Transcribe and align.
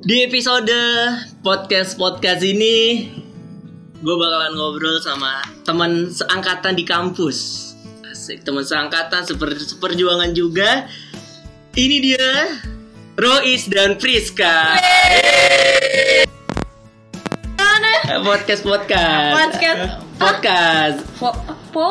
Di 0.00 0.24
episode 0.24 0.72
podcast-podcast 1.44 2.40
ini 2.40 3.04
Gue 4.00 4.16
bakalan 4.16 4.56
ngobrol 4.56 4.96
sama 4.96 5.44
teman 5.60 6.08
seangkatan 6.08 6.72
di 6.72 6.88
kampus. 6.88 7.72
Asik, 8.08 8.40
teman 8.40 8.64
seangkatan 8.64 9.28
seper 9.28 9.52
seperjuangan 9.60 10.32
juga. 10.32 10.88
Ini 11.76 11.96
dia 12.00 12.48
Rois 13.20 13.68
dan 13.68 14.00
Priska. 14.00 14.80
Podcast-podcast. 18.24 19.32
Podcast. 19.36 19.80
Podcast. 20.16 20.98
Po, 21.20 21.28
po, 21.70 21.86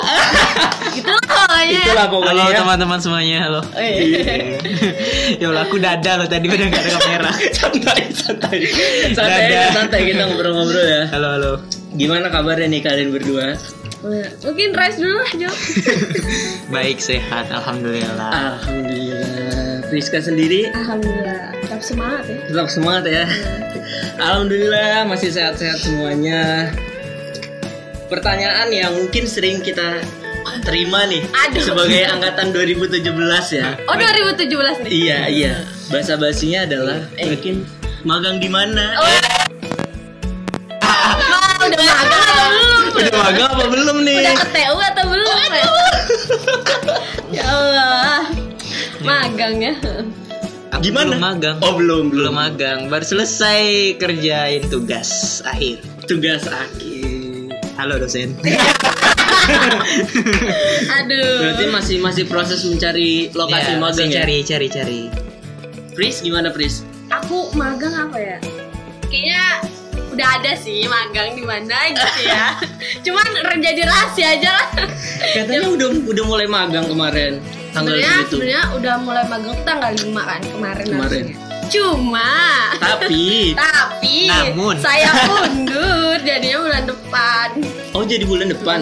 gitu 0.92 1.08
lah 1.10 1.24
pokoknya. 1.24 1.82
Itulah 1.82 2.08
pokoknya 2.08 2.32
Halo 2.38 2.44
ya. 2.46 2.58
teman-teman 2.60 3.00
semuanya, 3.00 3.38
halo. 3.42 3.62
Oh, 3.62 3.80
iya. 3.80 4.60
ya 5.42 5.46
Allah, 5.48 5.64
aku 5.64 5.76
dada 5.78 6.12
loh 6.16 6.28
tadi 6.28 6.46
pada 6.46 6.64
nggak 6.66 6.82
ada 6.82 6.92
kamera. 6.94 7.32
santai 7.60 8.02
santai 8.12 8.60
santai 9.12 9.42
Dadah. 9.50 9.72
santai 9.74 10.00
kita 10.06 10.24
ngobrol-ngobrol 10.26 10.84
ya 10.84 11.04
Halo, 11.10 11.28
halo. 11.34 11.52
gimana 11.92 12.28
kabarnya 12.28 12.68
nih 12.68 12.82
kalian 12.82 13.10
berdua 13.10 13.58
Mungkin 14.40 14.72
Rice 14.72 14.96
dulu 14.96 15.12
lah, 15.14 15.32
Jo. 15.36 15.52
Baik, 16.70 17.00
sehat, 17.00 17.52
alhamdulillah. 17.52 18.56
alhamdulillah 18.56 19.84
Priska 19.86 20.22
sendiri 20.22 20.72
Alhamdulillah. 20.72 21.52
Tetap 21.60 21.82
semangat 21.84 22.24
ya. 22.26 22.38
tetap 22.46 22.68
semangat 22.70 23.04
ya 23.06 23.26
alhamdulillah 24.18 25.04
masih 25.06 25.30
sehat-sehat 25.30 25.80
semuanya 25.80 26.72
pertanyaan 28.10 28.68
yang 28.68 28.92
mungkin 28.92 29.24
sering 29.24 29.62
kita 29.62 30.02
terima 30.60 31.06
nih 31.06 31.22
Aduh. 31.46 31.62
sebagai 31.62 32.02
angkatan 32.06 32.50
2017 32.50 33.06
ya 33.54 33.78
Oh 33.86 33.94
2017 33.94 34.50
nih. 34.82 34.90
iya 34.92 35.20
iya 35.26 35.54
bahasa 35.88 36.18
basinya 36.18 36.66
adalah 36.66 37.00
mungkin 37.16 37.64
magang 38.02 38.38
di 38.38 38.50
mana 38.50 38.98
Oh, 38.98 39.08
Wah, 40.82 41.14
udah 41.62 41.80
magang 41.80 42.24
atau 42.26 42.48
belum? 42.50 42.82
udah 42.90 43.14
magang 43.16 43.48
apa 43.48 43.66
belum 43.68 43.98
nih 44.02 44.18
Udah 44.20 44.36
ke 44.36 44.48
TU 44.50 44.78
atau 44.80 45.06
belum? 45.06 45.50
ya? 45.52 45.68
ya 47.36 47.44
Allah. 47.46 48.20
Magang 49.00 49.56
ya. 49.60 49.74
Aku 50.70 50.82
gimana 50.82 51.14
Belum 51.14 51.22
magang. 51.24 51.56
oh 51.60 51.74
belum 51.74 52.10
Belum 52.10 52.32
belum 52.32 52.34
magang, 52.34 52.80
baru 52.88 53.06
selesai 53.06 53.62
kerjain 53.96 54.66
tugas 54.68 55.40
akhir. 55.44 55.78
tugas 56.06 56.44
akhir 56.46 56.99
Halo 57.80 57.96
dosen. 57.96 58.36
Aduh. 61.00 61.40
berarti 61.40 61.66
masih 61.72 61.98
masih 62.04 62.28
proses 62.28 62.60
mencari 62.68 63.32
lokasi 63.32 63.72
Ya, 63.72 63.80
magang 63.80 64.04
masih 64.04 64.06
ya 64.12 64.20
cari, 64.20 64.38
cari, 64.44 64.68
cari. 64.68 65.02
Pris 65.96 66.20
gimana 66.20 66.52
Pris 66.52 66.84
Aku 67.08 67.56
magang 67.56 67.96
apa 67.96 68.20
ya? 68.20 68.38
Kayaknya 69.08 69.44
udah 70.12 70.28
ada 70.28 70.60
sih 70.60 70.92
magang 70.92 71.40
di 71.40 71.44
mana 71.48 71.88
gitu 71.96 72.22
ya. 72.28 72.60
Cuman 73.08 73.48
jadi 73.64 73.88
rahasia 73.88 74.28
aja 74.36 74.50
lah. 74.60 74.68
katanya 75.40 75.72
udah 75.72 75.88
udah 76.04 76.24
mulai 76.28 76.52
magang 76.52 76.84
kemarin 76.84 77.40
tanggal 77.72 77.96
Sebenarnya 77.96 78.12
segitu 78.28 78.36
sebenarnya 78.36 78.64
udah 78.76 78.94
mulai 79.08 79.24
magang 79.32 79.56
tanggal 79.64 79.92
5 79.96 80.04
kan 80.20 80.42
kemarin. 80.52 80.84
Kemarin. 80.84 81.24
harusnya. 81.32 81.49
Cuma 81.70 82.30
tapi 82.76 83.54
tapi 83.54 84.26
Namun. 84.26 84.76
saya 84.78 85.14
undur 85.40 86.18
jadinya 86.20 86.58
bulan 86.60 86.84
depan. 86.86 87.48
oh 87.94 88.04
jadi 88.04 88.26
bulan 88.26 88.50
depan 88.50 88.80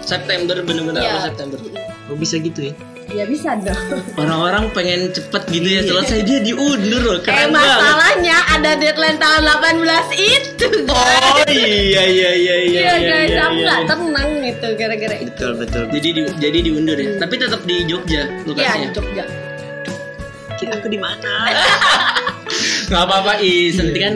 September 0.00 0.58
bener-bener 0.58 1.00
Iya. 1.00 1.10
awal 1.12 1.22
September 1.28 1.58
Oh 2.04 2.12
bisa 2.14 2.36
gitu 2.36 2.68
ya? 2.68 2.74
Ya 3.06 3.24
bisa 3.24 3.54
dong. 3.54 3.76
orang-orang 4.14 4.68
pengen 4.70 5.08
cepet 5.08 5.42
gitu 5.50 5.68
ya 5.70 5.80
selesai 5.82 6.20
dia 6.20 6.40
diundur 6.42 7.00
loh 7.00 7.16
Eh 7.16 7.22
keren 7.22 7.48
banget 7.48 7.68
masalahnya 7.70 8.36
ada 8.50 8.70
deadline 8.74 9.16
tanggal 9.16 9.44
18 9.44 10.12
itu. 10.12 10.66
oh 10.86 11.44
iya 11.46 12.02
iya 12.02 12.30
iya 12.34 12.56
iya 12.60 12.80
Iya 12.82 12.94
guys, 12.98 13.28
iya, 13.30 13.40
aku 13.40 13.54
iya. 13.54 13.62
nggak 13.62 13.80
tenang 13.86 14.28
gitu 14.42 14.68
gara-gara 14.74 15.16
itu. 15.16 15.30
Betul, 15.30 15.52
betul. 15.56 15.82
jadi 15.90 16.08
di, 16.10 16.20
jadi 16.40 16.58
diundur 16.60 16.96
ya 16.96 17.10
tapi 17.16 17.34
tetap 17.36 17.60
di 17.62 17.76
Jogja 17.84 18.20
Iya 18.20 18.24
di 18.36 18.48
lokasinya 18.50 18.90
Jogja. 18.90 19.24
Kira 20.64 20.80
aku 20.80 20.88
di 20.88 20.96
mana? 20.96 21.32
nggak 22.88 23.02
apa-apa 23.04 23.32
is. 23.40 23.76
Nanti 23.76 24.00
kan 24.00 24.14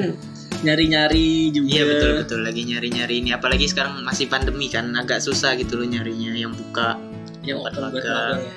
nyari-nyari 0.65 1.53
juga. 1.53 1.69
Iya 1.69 1.83
betul 1.85 2.11
betul. 2.19 2.39
Lagi 2.43 2.63
nyari 2.65 2.89
nyari 2.89 3.15
ini. 3.21 3.31
Apalagi 3.31 3.69
sekarang 3.69 4.01
masih 4.03 4.27
pandemi 4.27 4.73
kan. 4.73 4.89
Agak 4.97 5.21
susah 5.21 5.53
gitu 5.55 5.77
loh 5.77 5.87
nyarinya. 5.87 6.33
Yang 6.33 6.57
buka 6.57 6.97
yang 7.45 7.61
Buat 7.61 7.77
buat 7.77 7.93
magang. 7.93 8.39
ya. 8.41 8.55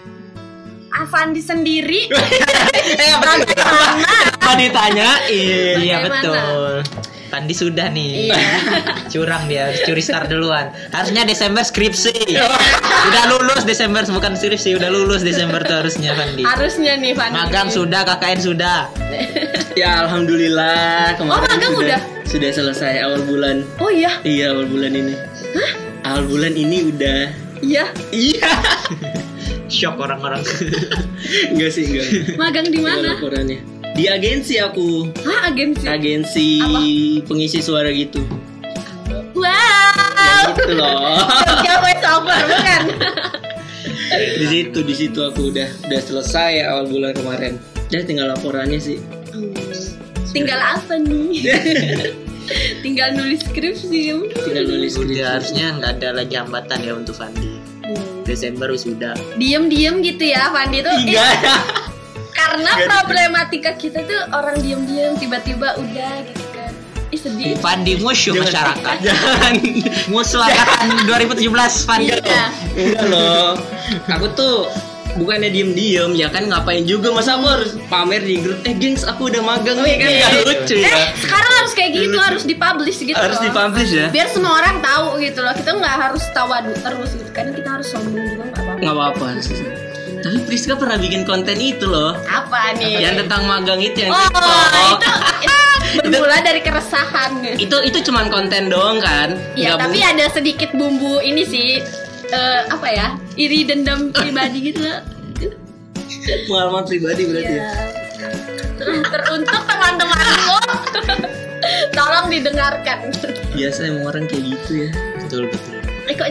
Avandi 0.91 1.40
sendiri? 1.40 2.02
Eh 2.91 3.07
apa 3.13 3.40
apa 4.35 4.52
ditanyain 4.58 5.79
Iya 5.79 6.03
Bagaimana? 6.03 6.12
betul. 6.12 6.73
Pandi 7.31 7.55
sudah 7.55 7.87
nih. 7.87 8.27
Iya. 8.27 8.35
Curang 9.11 9.47
dia, 9.47 9.71
curi 9.81 10.03
start 10.03 10.27
duluan. 10.27 10.67
Harusnya 10.91 11.23
Desember 11.23 11.63
skripsi. 11.63 12.11
udah 13.07 13.23
lulus 13.31 13.63
Desember 13.63 14.03
bukan 14.03 14.35
skripsi, 14.35 14.75
udah 14.75 14.91
lulus 14.91 15.23
Desember 15.23 15.63
tuh 15.63 15.79
harusnya 15.79 16.11
Pandi. 16.11 16.43
harusnya 16.43 16.99
nih 16.99 17.15
Fandi. 17.15 17.33
Magang 17.33 17.71
sudah, 17.71 18.03
KKN 18.03 18.39
sudah. 18.43 18.79
ya 19.79 20.03
alhamdulillah 20.03 21.15
kemarin 21.15 21.31
Oh, 21.31 21.39
magang 21.41 21.73
sudah 21.73 21.79
udah? 21.95 22.01
sudah 22.27 22.49
selesai 22.51 22.93
awal 23.01 23.23
bulan 23.23 23.63
Oh 23.79 23.87
iya, 23.87 24.19
iya 24.21 24.51
awal 24.51 24.67
bulan 24.67 24.91
ini 24.91 25.15
awal 26.03 26.27
bulan 26.27 26.51
ini 26.51 26.91
udah 26.91 27.31
iya. 27.61 27.87
iya 28.11 28.51
Shock 29.67 29.95
orang-orang. 29.95 30.43
enggak 31.49 31.71
sih 31.71 31.87
enggak 31.87 32.35
Magang 32.35 32.67
di 32.67 32.79
mana? 32.83 33.15
laporannya 33.15 33.59
di 33.91 34.06
agensi 34.06 34.56
aku 34.57 35.12
Hah, 35.22 35.47
agensi. 35.47 35.84
agensi 35.85 36.47
Apa? 36.59 36.79
pengisi 37.25 37.59
suara 37.59 37.90
gitu 37.90 38.24
Wow. 39.34 40.53
gitu 40.53 40.74
loh 40.74 41.18
Jogja 41.44 41.75
voice 41.79 42.06
over 42.06 42.40
bukan? 42.46 42.81
di 44.40 44.46
situ 44.46 44.79
di 44.81 44.94
situ 44.94 45.19
aku 45.19 45.50
udah 45.50 45.68
udah 45.84 46.00
selesai 46.00 46.62
awal 46.63 46.85
bulan 46.85 47.12
kemarin 47.12 47.53
ya 47.88 48.02
tinggal 48.02 48.29
laporannya 48.29 48.78
sih 48.78 49.00
Hmm. 49.31 49.56
Tinggal 50.28 50.59
apa 50.59 50.96
nih? 50.97 51.40
Tinggal 52.84 53.16
nulis 53.16 53.40
skripsi 53.41 53.88
ya 54.06 54.16
udah. 54.18 54.44
tinggal 54.44 54.66
nulis 54.66 54.94
udah 54.94 55.08
skripsi. 55.08 55.23
harusnya 55.25 55.66
nggak 55.73 55.91
ada 55.97 56.09
lagi 56.13 56.35
hambatan 56.35 56.79
ya 56.79 56.94
untuk 56.94 57.16
Fandi. 57.16 57.47
Hmm. 57.81 58.23
Desember 58.23 58.68
sudah. 58.75 59.16
Diem-diem 59.35 60.00
gitu 60.00 60.23
ya 60.25 60.52
Fandi 60.52 60.79
tuh. 60.79 60.91
Iya. 61.00 61.23
eh, 61.23 61.59
karena 62.41 62.72
problematika 62.88 63.72
kita 63.74 64.02
tuh 64.02 64.22
orang 64.31 64.57
diem-diem 64.57 65.13
tiba-tiba 65.16 65.78
udah 65.78 66.13
gitu 66.24 66.46
kan. 66.52 66.72
Ih 67.07 67.19
sedih. 67.19 67.53
Fandi 67.56 67.94
musuh 67.97 68.31
Jangan- 68.31 68.46
masyarakat. 68.46 68.96
jangan 69.06 69.53
Musuh 70.07 70.41
angkatan 70.41 70.88
2017 71.38 71.47
Fandi. 71.84 72.07
Iya. 72.09 72.46
enggak 72.74 73.03
loh 73.06 73.52
aku 74.07 74.28
tuh 74.31 74.56
bukannya 75.12 75.52
diem 75.52 75.72
diem 75.72 76.12
ya 76.16 76.28
kan 76.28 76.47
ngapain 76.47 76.88
juga 76.88 77.12
masa 77.12 77.35
aku 77.35 77.44
harus 77.46 77.75
pamer 77.85 78.24
di 78.24 78.40
grup 78.40 78.63
eh 78.63 78.72
gengs 78.72 79.03
aku 79.03 79.28
udah 79.28 79.44
magang 79.44 79.75
nih 79.78 80.00
kan 80.00 80.08
gak 80.08 80.31
lucu 80.41 80.75
ya 80.78 80.88
Eh, 80.88 81.08
sekarang 81.19 81.52
harus 81.53 81.73
kayak 81.73 81.91
gitu, 81.94 82.16
harus 82.18 82.44
dipublish 82.44 83.00
gitu. 83.02 83.19
harus 83.19 83.35
loh. 83.38 83.46
dipublish 83.46 83.91
ya 83.91 84.08
Biar 84.08 84.28
semua 84.28 84.56
orang 84.56 84.79
tahu 84.79 85.19
gitu 85.19 85.44
loh. 85.44 85.52
Kita 85.52 85.75
nggak 85.75 85.96
harus 86.00 86.23
tawadu 86.31 86.72
terus 86.73 87.12
gitu. 87.12 87.28
Kadang 87.29 87.53
kita 87.53 87.69
harus 87.69 87.88
sombong 87.91 88.23
juga 88.25 88.44
nggak 88.46 88.56
apa-apa. 88.58 88.79
nggak 88.79 88.94
apa-apa 88.96 89.91
tapi 90.21 90.37
Priska 90.41 90.73
pernah 90.73 90.95
bikin 90.95 91.21
konten 91.21 91.57
itu 91.57 91.83
loh 91.83 92.13
Apa 92.21 92.73
nih? 92.73 93.01
yang 93.01 93.17
tentang 93.17 93.43
magang 93.43 93.77
itu 93.77 93.97
yang 93.99 94.11
Oh, 94.11 94.21
TikTok. 94.21 94.91
itu, 94.93 95.11
itu 95.45 95.57
bermula 96.07 96.37
dari 96.39 96.61
keresahan. 96.61 97.31
itu 97.57 97.77
itu 97.81 97.97
cuman 98.03 98.27
konten 98.27 98.67
doang 98.67 98.97
kan 98.97 99.35
Ya, 99.53 99.73
Nggak 99.73 99.79
tapi 99.83 99.97
bu- 99.97 100.07
ada 100.07 100.25
sedikit 100.29 100.69
bumbu 100.71 101.19
ini 101.19 101.43
sih 101.43 101.81
eh, 102.27 102.61
apa 102.65 102.87
ya? 102.87 103.07
Iri 103.35 103.63
dendam 103.63 104.09
pribadi 104.09 104.57
gitu 104.65 104.79
loh. 104.79 104.99
pengalaman 106.45 106.83
pribadi 106.83 107.21
berarti 107.25 107.53
ya. 107.53 107.59
Ya. 107.59 107.69
Ter- 108.77 109.03
Teruntuk 109.03 109.61
teman-temanku. 109.63 110.57
Tolong 111.93 112.28
didengarkan. 112.28 112.97
biasa 113.51 113.79
emang 113.85 114.05
orang 114.07 114.23
kayak 114.25 114.43
gitu 114.49 114.72
ya 114.79 114.90
Betul 115.19 115.41
betul. 115.46 115.78
Eh 116.07 116.16
kok. 116.16 116.29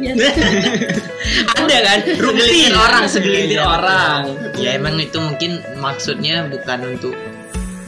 ada 1.54 1.76
kan? 1.78 1.98
Segelintir 2.02 2.74
orang 2.74 3.04
segelintir 3.06 3.58
Iya, 3.58 3.64
orang. 3.64 4.20
Ya 4.56 4.70
emang 4.74 4.96
itu 4.96 5.18
mungkin 5.18 5.50
maksudnya 5.76 6.46
bukan 6.46 6.96
untuk 6.96 7.14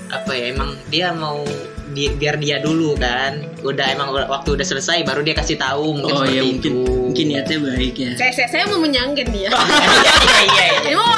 apa 0.08 0.30
ya 0.30 0.52
emang 0.52 0.78
dia 0.88 1.10
mau 1.10 1.42
di- 1.90 2.12
biar 2.12 2.36
dia 2.36 2.58
dulu 2.58 2.94
kan. 2.94 3.42
Udah 3.60 3.86
emang 3.90 4.12
waktu 4.12 4.54
udah 4.54 4.66
selesai 4.66 5.02
baru 5.02 5.20
dia 5.20 5.34
kasih 5.34 5.56
tahu 5.56 5.96
mungkin 5.96 6.14
oh 6.14 6.22
seperti 6.22 6.36
ya 6.36 6.42
mungkin. 6.42 6.60
itu 6.60 6.74
mungkin 7.14 7.26
niatnya 7.30 7.58
baik 7.62 7.94
ya 7.94 8.10
Saya, 8.18 8.32
saya, 8.34 8.48
saya 8.50 8.64
mau 8.66 8.82
menyangkin 8.82 9.30
dia. 9.30 9.46
iya 9.54 10.14
iya 10.26 10.66
iya 10.66 10.66
Ini 10.90 10.94
mau 10.98 11.14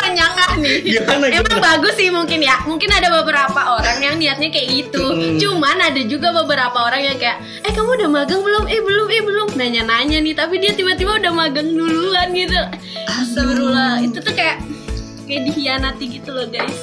nih. 0.61 0.77
Gimana, 0.83 1.25
Emang 1.31 1.57
gimana? 1.57 1.67
bagus 1.73 1.95
sih 1.97 2.09
mungkin 2.11 2.41
ya. 2.43 2.57
Mungkin 2.65 2.89
ada 2.91 3.09
beberapa 3.23 3.61
orang 3.79 3.99
yang 4.03 4.15
niatnya 4.17 4.49
kayak 4.51 4.69
gitu. 4.73 5.05
Hmm. 5.05 5.37
Cuman 5.39 5.77
ada 5.79 6.01
juga 6.05 6.33
beberapa 6.33 6.79
orang 6.81 7.03
yang 7.13 7.17
kayak, 7.21 7.39
eh 7.65 7.73
kamu 7.73 7.91
udah 8.03 8.09
magang 8.11 8.41
belum? 8.43 8.65
Eh 8.69 8.81
belum, 8.83 9.07
eh 9.13 9.23
belum. 9.23 9.49
Nanya-nanya 9.57 10.19
nih. 10.21 10.35
Tapi 10.37 10.55
dia 10.61 10.73
tiba-tiba 10.75 11.21
udah 11.21 11.33
magang 11.33 11.69
duluan 11.71 12.33
gitu. 12.33 12.59
Astagfirullah. 13.07 14.03
Itu 14.03 14.19
tuh 14.21 14.35
kayak 14.35 14.61
kayak 15.27 15.43
dihianati 15.51 16.05
gitu 16.21 16.31
loh 16.33 16.47
guys. 16.49 16.79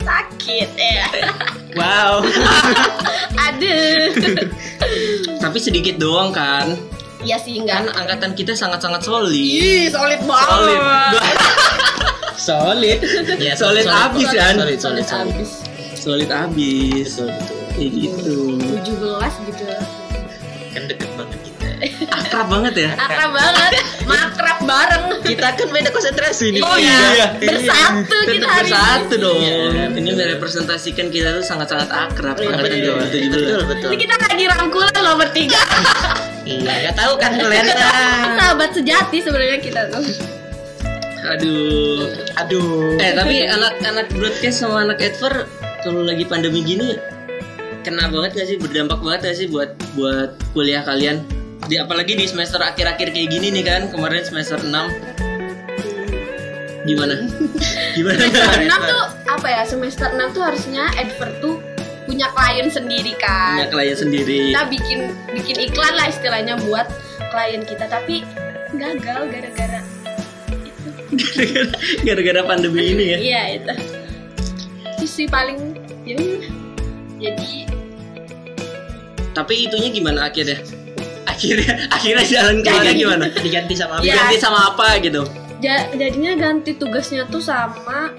Sakit 0.00 0.70
ya. 0.76 1.06
Wow. 1.78 2.24
Aduh. 3.46 4.10
Tapi 5.38 5.58
sedikit 5.62 6.00
doang 6.00 6.32
kan. 6.34 6.74
Iya 7.18 7.36
sih 7.36 7.58
enggak. 7.58 7.82
Kan 7.82 7.88
angkatan 7.96 8.30
kita 8.32 8.52
sangat-sangat 8.54 9.02
solid. 9.02 9.34
Ih, 9.34 9.90
solid 9.90 10.20
banget. 10.22 10.48
Solid. 10.48 11.38
Solid. 12.38 12.98
Ya, 13.36 13.52
Solid 13.52 13.84
abis, 13.84 14.28
kan? 14.30 14.54
Solid, 14.56 14.78
solid, 14.80 15.04
solid. 15.04 15.34
Habis. 15.34 15.50
Solid 15.98 16.30
abis. 16.30 17.10
Betul, 17.18 17.28
betul. 17.28 17.60
Kayak 17.74 17.90
gitu. 17.92 18.36
17 18.78 19.48
gitu. 19.50 19.64
Kan 20.70 20.82
deket 20.86 21.10
banget 21.12 21.38
kita. 21.44 21.66
Akrab 22.08 22.46
banget 22.48 22.74
ya. 22.78 22.90
Akrab 22.94 23.30
banget. 23.34 23.70
Makrab 24.06 24.58
bareng. 24.64 25.04
Kita 25.20 25.46
kan 25.52 25.68
beda 25.68 25.90
konsentrasi 25.90 26.46
nih. 26.56 26.62
Oh 26.62 26.78
iya. 26.78 27.36
Bersatu 27.36 28.16
Tetap 28.16 28.32
kita 28.32 28.46
hari 28.48 28.70
bersatu 28.70 29.14
ini. 29.18 29.24
dong. 29.26 29.40
Iya, 29.42 29.84
Ini 29.98 30.10
merepresentasikan 30.14 31.06
kita 31.10 31.28
tuh 31.36 31.44
sangat-sangat 31.44 31.90
akrab. 31.90 32.38
Iya, 32.38 32.54
angkatan 32.54 32.70
betul. 32.80 32.96
2017. 33.02 33.34
Betul, 33.34 33.60
betul. 33.66 33.88
Ini 33.92 33.96
kita 33.98 34.14
lagi 34.16 34.44
rangkulan 34.46 34.94
loh 35.04 35.14
bertiga. 35.18 35.60
Iya, 36.48 36.72
nggak 36.88 36.96
tahu 36.96 37.12
kan 37.20 37.36
kalian. 37.36 37.66
Sahabat 38.40 38.70
sejati 38.72 39.20
sebenarnya 39.20 39.60
kita 39.60 39.92
tuh. 39.92 40.00
Aduh. 41.28 42.08
Aduh. 42.40 42.96
Eh 42.96 43.12
tapi 43.12 43.44
anak-anak 43.44 44.08
broadcast 44.16 44.64
sama 44.64 44.88
anak 44.88 45.04
adver 45.04 45.44
kalau 45.84 46.00
lagi 46.02 46.24
pandemi 46.24 46.64
gini 46.64 46.96
kena 47.86 48.10
banget 48.10 48.30
gak 48.36 48.48
sih 48.50 48.56
berdampak 48.58 49.00
banget 49.00 49.32
gak 49.32 49.36
sih 49.38 49.46
buat 49.48 49.72
buat 49.96 50.36
kuliah 50.52 50.82
kalian 50.84 51.22
di 51.70 51.78
apalagi 51.80 52.18
di 52.18 52.26
semester 52.28 52.60
akhir-akhir 52.60 53.16
kayak 53.16 53.28
gini 53.32 53.48
nih 53.54 53.64
kan 53.64 53.88
kemarin 53.88 54.20
semester 54.20 54.58
6 54.60 54.68
gimana 56.84 57.14
gimana 57.96 58.18
Semester 58.28 58.64
6 58.64 58.90
tuh 58.92 59.04
apa 59.28 59.46
ya? 59.48 59.62
Semester 59.68 60.08
6 60.08 60.36
tuh 60.36 60.42
harusnya 60.44 60.88
advert 60.96 61.34
tuh 61.44 61.57
punya 62.18 62.34
klien 62.34 62.66
sendiri 62.66 63.14
kan. 63.14 63.54
punya 63.54 63.68
klien 63.70 63.94
sendiri 63.94 64.50
Kita 64.50 64.66
bikin 64.66 64.98
bikin 65.30 65.56
iklan 65.62 65.94
lah 65.94 66.10
istilahnya 66.10 66.58
buat 66.58 66.90
klien 67.30 67.62
kita 67.62 67.86
tapi 67.86 68.26
gagal 68.74 69.30
gara-gara 69.30 69.80
itu. 70.58 70.90
gara-gara 72.10 72.42
pandemi 72.42 72.90
ini 72.90 73.04
ya 73.06 73.18
Iya 73.22 73.42
itu. 73.54 73.74
Itu 74.90 75.06
sih 75.06 75.26
paling 75.30 75.78
ya. 76.02 76.18
Jadi 77.22 77.70
tapi 79.30 79.70
itunya 79.70 79.94
gimana 79.94 80.26
akhirnya 80.26 80.58
akhirnya 81.22 81.86
akhirnya 81.88 82.24
jalan 82.26 82.56
keluarnya 82.58 82.94
gimana 82.98 83.24
Diganti 83.30 83.78
sama 83.78 84.02
Iya. 84.02 84.18
diganti 84.18 84.36
sama 84.42 84.74
apa 84.74 84.98
gitu 84.98 85.22
ja- 85.62 85.86
jadinya 85.94 86.34
ganti 86.34 86.74
tugasnya 86.74 87.22
tuh 87.30 87.38
sama 87.38 88.10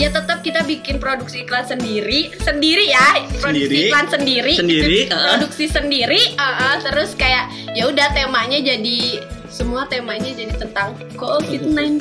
ya 0.00 0.08
tetap 0.08 0.40
kita 0.40 0.64
bikin 0.64 0.96
produksi 0.96 1.44
iklan 1.44 1.68
sendiri 1.68 2.32
sendiri 2.40 2.88
ya 2.88 3.20
produksi 3.36 3.68
Sendiri. 3.68 3.76
iklan 3.84 4.06
sendiri 4.08 4.54
Sendiri, 4.56 4.98
uh-uh. 5.12 5.20
produksi 5.36 5.64
sendiri 5.68 6.22
uh-uh. 6.40 6.74
terus 6.80 7.12
kayak 7.12 7.52
ya 7.76 7.84
udah 7.84 8.08
temanya 8.16 8.64
jadi 8.64 9.20
semua 9.52 9.84
temanya 9.92 10.32
jadi 10.32 10.56
tentang 10.56 10.96
COVID-19 11.20 12.00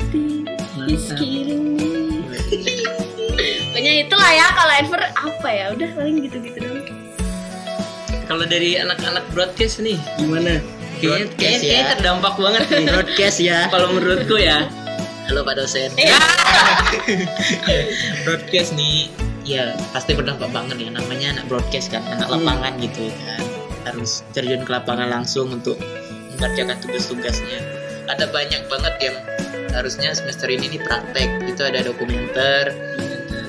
is 0.88 1.12
killing 1.20 1.76
me 1.76 2.24
pokoknya 3.76 4.08
itulah 4.08 4.32
ya 4.32 4.48
kalau 4.56 4.74
Enver 4.80 5.02
apa 5.04 5.50
ya 5.52 5.66
udah 5.76 5.90
paling 6.00 6.16
gitu-gitu 6.24 6.58
dong 6.64 6.80
kalau 8.32 8.48
dari 8.48 8.80
anak-anak 8.80 9.28
broadcast 9.36 9.84
nih 9.84 10.00
gimana 10.16 10.64
kayaknya 11.04 11.28
Broadcast 11.28 11.36
kayaknya, 11.36 11.60
ya. 11.60 11.60
kayaknya 11.60 11.92
terdampak 12.00 12.36
banget 12.40 12.64
nih 12.72 12.86
broadcast 12.88 13.38
ya. 13.44 13.60
kalau 13.68 13.88
menurutku 13.92 14.36
ya 14.40 14.58
Halo 15.30 15.46
Pak 15.46 15.56
dosen. 15.56 15.94
Iya. 15.94 16.18
broadcast 18.26 18.74
nih 18.74 19.14
ya 19.46 19.74
pasti 19.90 20.14
berdampak 20.14 20.50
banget 20.50 20.78
ya 20.78 20.90
namanya 20.90 21.38
anak 21.38 21.46
broadcast 21.48 21.90
kan 21.90 22.04
anak 22.06 22.28
Hmm. 22.28 22.46
lapangan 22.46 22.74
gitu 22.78 23.10
ya 23.10 23.14
kan 23.16 23.42
harus 23.88 24.22
terjun 24.34 24.62
ke 24.62 24.70
lapangan 24.70 25.10
langsung 25.10 25.50
untuk 25.50 25.80
mengerjakan 26.36 26.78
tugas-tugasnya 26.80 27.58
ada 28.06 28.30
banyak 28.30 28.62
banget 28.68 28.96
yang 29.02 29.16
harusnya 29.74 30.14
semester 30.14 30.50
ini 30.50 30.70
nih 30.70 30.82
praktek 30.82 31.30
itu 31.46 31.62
ada 31.62 31.82
dokumenter 31.82 32.74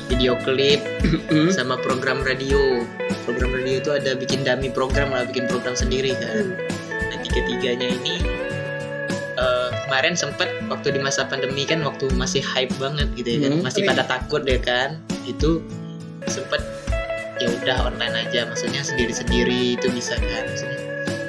video 0.08 0.36
klip 0.40 0.80
Hmm. 1.28 1.48
sama 1.52 1.76
program 1.76 2.20
radio 2.20 2.84
program 3.24 3.52
radio 3.52 3.78
itu 3.78 3.90
ada 3.92 4.16
bikin 4.16 4.40
dummy 4.40 4.68
program 4.68 5.12
lah 5.12 5.24
bikin 5.24 5.44
program 5.46 5.76
sendiri 5.76 6.16
kan 6.16 6.56
nah 7.08 7.16
tiga-tiganya 7.20 7.92
ini 7.92 8.14
eh, 8.24 8.39
kemarin 9.90 10.14
sempet 10.14 10.46
waktu 10.64 10.94
di 10.94 11.00
masa 11.00 11.26
pandemi 11.26 11.66
kan 11.66 11.82
waktu 11.82 12.06
masih 12.14 12.38
hype 12.40 12.70
banget 12.78 13.10
gitu 13.12 13.26
ya 13.28 13.38
kan 13.42 13.52
Hmm. 13.52 13.66
masih 13.66 13.82
Oh, 13.82 13.88
pada 13.90 14.06
takut 14.06 14.42
ya 14.46 14.54
kan 14.56 15.02
itu 15.26 15.58
sempet 16.24 16.62
ya 17.36 17.50
udah 17.50 17.76
online 17.84 18.14
aja 18.20 18.46
maksudnya 18.46 18.78
sendiri-sendiri 18.80 19.74
itu 19.74 19.90
bisa 19.90 20.14
kan 20.14 20.46
maksudnya 20.46 20.78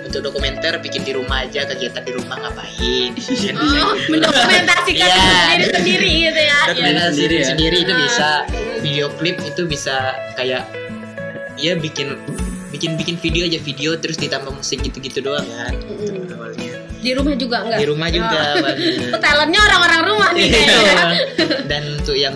untuk 0.03 0.21
dokumenter 0.21 0.77
bikin 0.77 1.01
di 1.01 1.15
rumah 1.15 1.41
aja 1.41 1.65
kegiatan 1.65 2.03
di 2.03 2.13
rumah 2.13 2.37
ngapain 2.37 3.09
Kan 3.17 3.55
oh, 3.57 3.97
gitu. 3.97 4.11
mendokumentasikan 4.11 5.09
Iya. 5.09 5.33
diri 5.49 5.65
sendiri 5.67 6.11
gitu 6.21 6.41
ya 6.43 6.57
Dokumentasi 6.67 7.09
sendiri 7.09 7.25
diri 7.25 7.35
ya? 7.35 7.47
sendiri 7.49 7.77
itu 7.79 7.91
Ah. 7.91 7.99
bisa 7.99 8.27
video 8.77 9.05
klip 9.15 9.37
itu 9.41 9.61
bisa 9.65 9.95
kayak 10.35 10.69
ya 11.57 11.73
bikin 11.73 12.13
bikin 12.69 12.93
bikin 12.93 13.15
video 13.17 13.43
aja 13.43 13.57
video 13.57 13.97
terus 13.97 14.15
ditambah 14.15 14.53
musik 14.53 14.79
gitu-gitu 14.81 15.19
doang 15.21 15.49
kan 15.49 15.73
Mm. 15.73 16.20
Di 17.01 17.12
rumah 17.12 17.33
juga 17.33 17.57
enggak 17.62 17.80
di 17.80 17.88
rumah 17.88 18.07
juga 18.07 18.39
Oh. 19.12 19.19
talentnya 19.24 19.59
orang-orang 19.63 20.01
rumah 20.06 20.30
nih 20.31 20.45
Iya. 20.45 20.62
kayaknya 20.63 21.19
dan 21.65 21.83
untuk 21.95 22.15
yang 22.15 22.36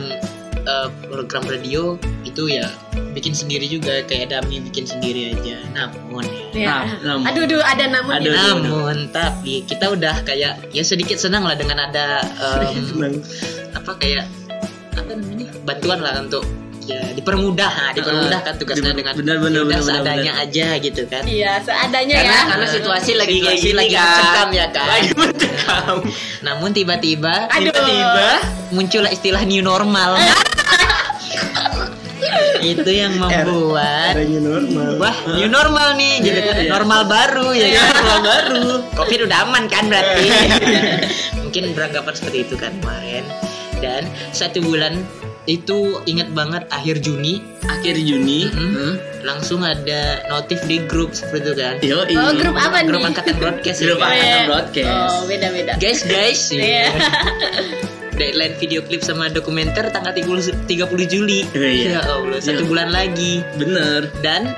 eh, 0.59 0.87
program 1.03 1.43
radio 1.43 1.95
itu 2.23 2.49
ya 2.49 2.65
bikin 3.11 3.31
sendiri 3.31 3.63
juga 3.65 4.01
kayak 4.03 4.27
Dami 4.29 4.59
bikin 4.65 4.83
sendiri 4.83 5.31
aja 5.31 5.55
namun 5.71 6.25
ya 6.25 6.43
Ya. 6.55 6.71
Nah, 6.73 6.83
namun. 7.05 7.23
aduh 7.25 7.43
duh 7.45 7.61
ada 7.61 7.85
namun 7.85 8.13
Aduh, 8.15 8.25
di- 8.25 8.33
aduh. 8.33 8.55
namun 8.57 8.97
tapi 9.09 9.53
kita 9.63 9.85
udah 9.87 10.23
kayak 10.23 10.65
ya 10.69 10.81
sedikit 10.81 11.15
senang 11.15 11.43
lah 11.43 11.53
dengan 11.53 11.79
ada 11.81 12.23
Senang. 12.65 13.19
apa 13.71 13.91
kayak 13.95 14.25
apa 14.93 15.11
namanya 15.11 15.47
bantuan 15.61 15.99
lah 15.99 16.15
untuk 16.19 16.41
ya 16.85 17.01
dipermudah. 17.11 17.71
Nah, 17.71 17.91
dipermudah 17.91 18.39
kan 18.41 18.53
tugasnya 18.55 18.93
dengan 18.93 19.13
benar, 19.17 19.37
benar, 19.41 19.61
benar, 19.65 19.81
seadanya 19.81 20.31
aja 20.37 20.67
gitu 20.77 21.01
kan. 21.05 21.25
Iya 21.25 21.57
seadanya 21.59 22.15
karena 22.15 22.33
ya. 22.37 22.41
karena 22.47 22.67
situasi 22.69 23.11
lagi 23.13 23.37
kayak 23.39 23.57
Situasi 23.57 23.65
gini 23.65 23.75
lagi 23.75 23.93
kan. 23.93 24.05
mencekam 24.05 24.49
ya 24.51 24.67
kan. 24.69 24.87
Lagi 24.87 25.09
mencekam. 25.13 25.95
Namun 26.41 26.69
tiba-tiba 26.71 27.35
tiba-tiba 27.49 28.29
muncullah 28.69 29.09
istilah 29.09 29.41
new 29.43 29.61
normal. 29.61 30.11
Itu 32.65 32.89
yang 32.89 33.21
membuat 33.21 34.17
adanya 34.17 34.41
normal. 34.41 34.89
Wah 34.97 35.15
new 35.37 35.45
normal 35.45 35.87
nih. 35.93 36.13
Gitu 36.21 36.39
kan 36.41 36.55
Iya. 36.57 36.69
normal 36.71 37.01
baru 37.05 37.47
ya 37.53 37.67
ya 37.69 37.81
kan? 37.81 37.93
normal 37.93 38.19
baru. 38.23 38.65
Covid 38.95 39.19
udah 39.29 39.37
aman 39.45 39.63
kan 39.69 39.85
berarti? 39.85 40.25
Mungkin 41.41 41.77
beranggapan 41.77 42.13
seperti 42.13 42.37
itu 42.43 42.55
kan 42.57 42.73
kemarin. 42.81 43.25
Dan 43.77 44.01
satu 44.31 44.65
bulan 44.65 44.97
itu 45.45 45.77
ingat 46.03 46.29
banget 46.31 46.65
akhir 46.69 46.99
Juni 46.99 47.41
akhir 47.63 47.95
Juni 47.97 48.47
Mm-mm. 48.47 48.71
hmm. 48.71 48.93
langsung 49.21 49.61
ada 49.61 50.01
notif 50.27 50.61
di 50.63 50.81
grup 50.81 51.11
seperti 51.11 51.41
itu 51.43 51.53
kan 51.55 51.75
Yo, 51.79 51.97
oh 52.01 52.33
grup 52.33 52.55
apa 52.55 52.81
nih 52.81 52.89
grup 52.89 53.01
angkatan 53.03 53.35
broadcast 53.35 53.77
ya 53.77 53.85
Grup 53.87 53.99
kan? 53.99 54.09
angkatan 54.09 54.25
Iya. 54.25 54.45
broadcast. 54.45 55.11
oh 55.11 55.23
beda 55.25 55.47
beda 55.51 55.71
guys 55.77 56.01
guys 56.03 56.41
Iya. 56.49 56.85
deadline 58.15 58.55
video 58.55 58.79
klip 58.79 59.01
sama 59.01 59.27
dokumenter 59.27 59.91
tanggal 59.91 60.11
30, 60.11 60.65
30 60.65 60.87
Juli 61.05 61.43
Iya. 61.51 61.99
ya 61.99 62.01
Allah 62.01 62.39
satu 62.39 62.63
Iya. 62.63 62.67
bulan 62.67 62.89
lagi 62.89 63.43
bener 63.55 64.07
dan 64.19 64.55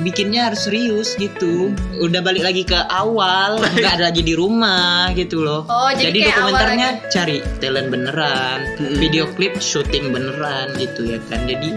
bikinnya 0.00 0.50
harus 0.50 0.66
serius 0.66 1.14
gitu. 1.20 1.72
Udah 2.00 2.20
balik 2.24 2.44
lagi 2.44 2.64
ke 2.64 2.76
awal 2.88 3.60
nggak 3.76 4.00
ada 4.00 4.04
lagi 4.10 4.24
di 4.24 4.34
rumah 4.34 5.12
gitu 5.14 5.44
loh. 5.44 5.68
Oh, 5.68 5.90
jadi 5.92 6.16
kayak 6.16 6.36
dokumenternya 6.40 6.88
cari 7.12 7.36
talent 7.60 7.88
beneran 7.92 8.58
Mm-mm. 8.80 8.96
video 8.98 9.28
klip 9.36 9.60
syuting 9.60 10.10
beneran 10.10 10.72
gitu 10.80 11.16
ya 11.16 11.18
kan. 11.28 11.44
Jadi 11.46 11.68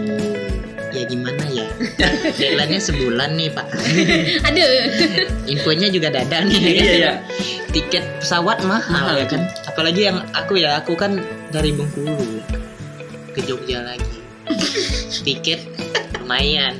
ya 0.94 1.02
gimana 1.10 1.44
ya? 1.50 1.66
Deadline-nya 2.38 2.80
sebulan 2.80 3.30
nih 3.34 3.50
pak. 3.50 3.66
Aduh. 4.48 4.70
Infonya 5.50 5.88
juga 5.90 6.08
dada 6.14 6.38
nih. 6.46 6.54
Iya, 6.54 6.84
iya. 6.94 7.12
tiket 7.74 8.06
pesawat 8.22 8.62
mahal 8.62 9.18
Mahal. 9.18 9.20
ya 9.20 9.26
kan? 9.26 9.42
Apalagi 9.66 10.00
yang 10.06 10.22
aku 10.32 10.62
ya 10.62 10.78
aku 10.78 10.94
kan 10.94 11.18
dari 11.50 11.74
Bengkulu 11.74 12.14
ke 13.34 13.40
Jogja 13.42 13.82
lagi. 13.82 14.22
Tiket 15.24 15.66
lumayan 16.22 16.78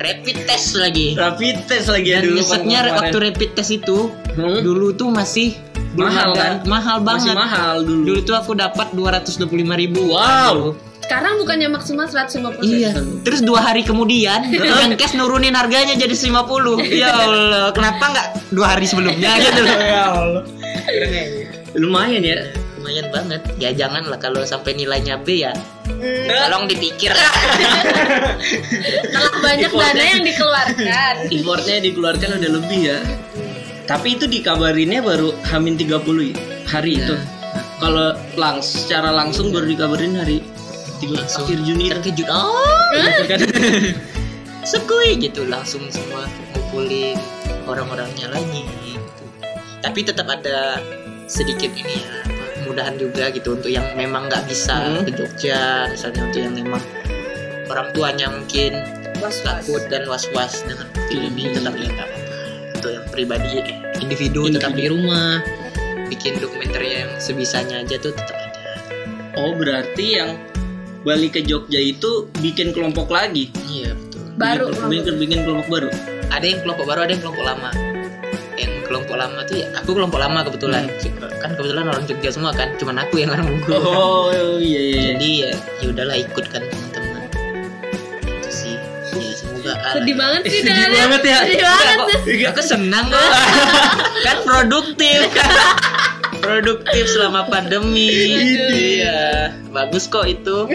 rapid 0.00 0.36
test 0.44 0.74
lagi. 0.74 1.12
Rapid 1.12 1.56
test 1.64 1.86
lagi 1.86 2.08
ya 2.08 2.18
dan 2.18 2.24
dulu 2.26 2.36
nyeseknya 2.38 2.78
waktu 2.90 3.16
rapid 3.22 3.50
test 3.52 3.70
itu 3.70 3.98
Hmm? 4.30 4.62
dulu 4.62 4.92
tuh 4.92 5.08
masih 5.08 5.58
belum 5.92 6.06
Mahal, 6.08 6.28
ada- 6.28 6.38
kan? 6.38 6.54
mahal 6.64 6.96
banget. 7.00 7.20
masih 7.20 7.34
mahal 7.36 7.74
dulu. 7.82 8.02
Dulu 8.06 8.20
tuh 8.22 8.34
aku 8.34 8.52
dapat 8.54 8.86
225 8.92 9.44
ribu. 9.76 10.02
Wow. 10.08 10.74
sekarang 11.00 11.42
bukannya 11.42 11.66
maksimal 11.68 12.06
150 12.06 12.62
Iya, 12.62 12.94
terus 13.20 13.42
dua 13.42 13.58
hari 13.60 13.82
kemudian 13.82 14.46
Menkes 14.78 15.10
nurunin 15.12 15.50
harganya 15.52 15.98
jadi 15.98 16.14
150 16.14 16.86
Ya 17.02 17.10
Allah, 17.10 17.74
kenapa 17.74 18.04
nggak 18.08 18.26
dua 18.48 18.66
hari 18.70 18.86
sebelumnya 18.86 19.34
gitu? 19.36 19.58
Loh 19.60 19.74
Ya 19.90 20.02
Allah. 20.08 20.42
Lumayan 21.74 22.22
ya 22.22 22.46
Lumayan 22.90 23.06
banget 23.14 23.42
ya 23.54 23.70
janganlah 23.70 24.18
kalau 24.18 24.42
sampai 24.42 24.74
nilainya 24.74 25.14
B 25.22 25.46
ya 25.46 25.54
Hmm, 26.00 26.26
tolong 26.26 26.64
dipikir 26.64 27.12
telah 29.04 29.34
banyak 29.44 29.68
dana 29.68 30.00
yang 30.00 30.24
dikeluarkan. 30.24 31.14
Effortnya 31.28 31.76
dikeluarkan 31.84 32.40
udah 32.40 32.50
lebih 32.56 32.80
ya. 32.88 32.98
Tapi 33.84 34.16
itu 34.16 34.24
dikabarinnya 34.24 35.04
baru 35.04 35.36
Hamin 35.52 35.76
30 35.76 36.00
ya, 36.24 36.32
hari 36.64 36.96
Iya. 36.96 37.04
itu. 37.04 37.14
Kalau 37.76 38.16
langs 38.32 38.64
secara 38.64 39.12
langsung 39.12 39.52
baru 39.52 39.68
dikabarin 39.68 40.16
hari 40.16 40.40
tiga, 41.04 41.20
Langsung. 41.20 41.44
akhir 41.44 41.58
Juni. 41.68 41.92
terkejut 41.92 42.28
oh 42.32 42.64
Gitu 42.96 43.22
kan. 43.28 43.38
sekui 44.72 45.20
gitu 45.20 45.44
langsung 45.44 45.84
semua 45.92 46.24
ngumpulin 46.56 47.20
orang-orangnya 47.68 48.32
lagi 48.32 48.64
gitu. 48.88 49.24
tapi 49.80 50.00
tetap 50.00 50.28
ada 50.28 50.80
sedikit 51.26 51.72
ini 51.72 51.96
ya 52.00 52.39
apa, 52.72 52.86
kemudahan 52.86 52.94
juga 52.96 53.24
gitu 53.30 53.48
untuk 53.52 53.68
yang 53.68 53.86
memang 53.94 54.26
nggak 54.26 54.46
bisa 54.46 54.74
Hmm. 54.78 55.02
ke 55.02 55.10
Jogja 55.12 55.60
misalnya 55.86 56.22
untuk 56.24 56.40
yang 56.40 56.54
memang 56.54 56.82
orang 57.66 57.88
tuanya 57.90 58.26
mungkin 58.28 58.72
Was-was. 59.16 59.42
takut 59.66 59.82
dan 59.86 60.06
was-was 60.06 60.62
dengan 60.62 60.86
film 61.06 61.34
ini 61.34 61.50
tetap 61.50 61.74
ya 61.74 61.88
nggak 61.88 62.06
apa-apa 62.06 62.38
untuk 62.72 62.90
yang 62.90 63.04
pribadi 63.06 63.48
eh, 63.52 63.66
individu, 63.98 64.46
Individu. 64.46 64.56
tetap 64.56 64.72
di 64.72 64.86
rumah 64.86 65.42
bikin 66.06 66.38
dokumenter 66.38 66.80
yang 66.80 67.10
sebisanya 67.16 67.82
aja 67.82 67.98
tuh 67.98 68.10
tetap 68.10 68.34
ada 68.34 68.48
Oh 69.36 69.54
berarti 69.54 70.06
yang 70.16 70.38
balik 71.00 71.34
ke 71.34 71.42
Jogja 71.42 71.78
itu 71.78 72.10
bikin 72.36 72.70
kelompok 72.70 73.08
lagi. 73.08 73.50
iya 73.66 73.92
betul 73.92 74.22
Baru 74.36 74.66
bikin, 74.70 74.88
bikin, 74.88 75.14
bikin 75.18 75.38
kelompok 75.42 75.68
baru. 75.68 75.90
ada 76.28 76.44
yang 76.44 76.60
kelompok 76.60 76.86
baru 76.86 77.00
ada 77.02 77.12
yang 77.12 77.22
kelompok 77.22 77.44
lama 77.44 77.70
yang 77.70 77.89
kelompok 78.90 79.14
lama 79.14 79.40
tuh 79.46 79.56
ya 79.56 79.66
aku 79.72 79.94
kelompok 79.94 80.18
lama 80.18 80.42
kebetulan 80.42 80.90
kan 81.38 81.50
kebetulan 81.54 81.86
orang 81.86 82.02
Jogja 82.04 82.30
semua 82.34 82.50
kan 82.50 82.74
cuman 82.74 82.98
aku 83.00 83.22
yang 83.22 83.30
orang 83.30 83.46
Bogor 83.46 83.78
Oh 83.78 84.26
iya 84.58 84.58
iya. 84.58 84.82
iya. 84.82 85.00
jadi 85.14 85.28
ya 85.30 85.50
ya 85.78 85.86
udahlah 85.88 86.16
ikut 86.18 86.44
kan 86.50 86.62
teman-teman 86.66 87.22
itu 88.26 88.50
sih 88.50 88.74
ya 89.14 89.30
semoga 89.32 89.72
Sedih 89.94 90.14
banget 90.14 90.42
sih 90.44 90.60
Sedih 90.60 90.86
banget 90.90 91.22
ya. 91.22 91.38
Sedih 91.38 91.54
Enggak 91.54 91.74
banget. 91.78 92.18
kok. 92.18 92.50
aku 92.50 92.60
senang 92.60 93.06
kok 93.06 93.30
kan 94.26 94.36
produktif 94.42 95.18
produktif 96.40 97.04
selama 97.06 97.46
pandemi 97.46 98.10
iya 98.72 99.54
bagus 99.70 100.06
kok 100.06 100.24
itu 100.24 100.66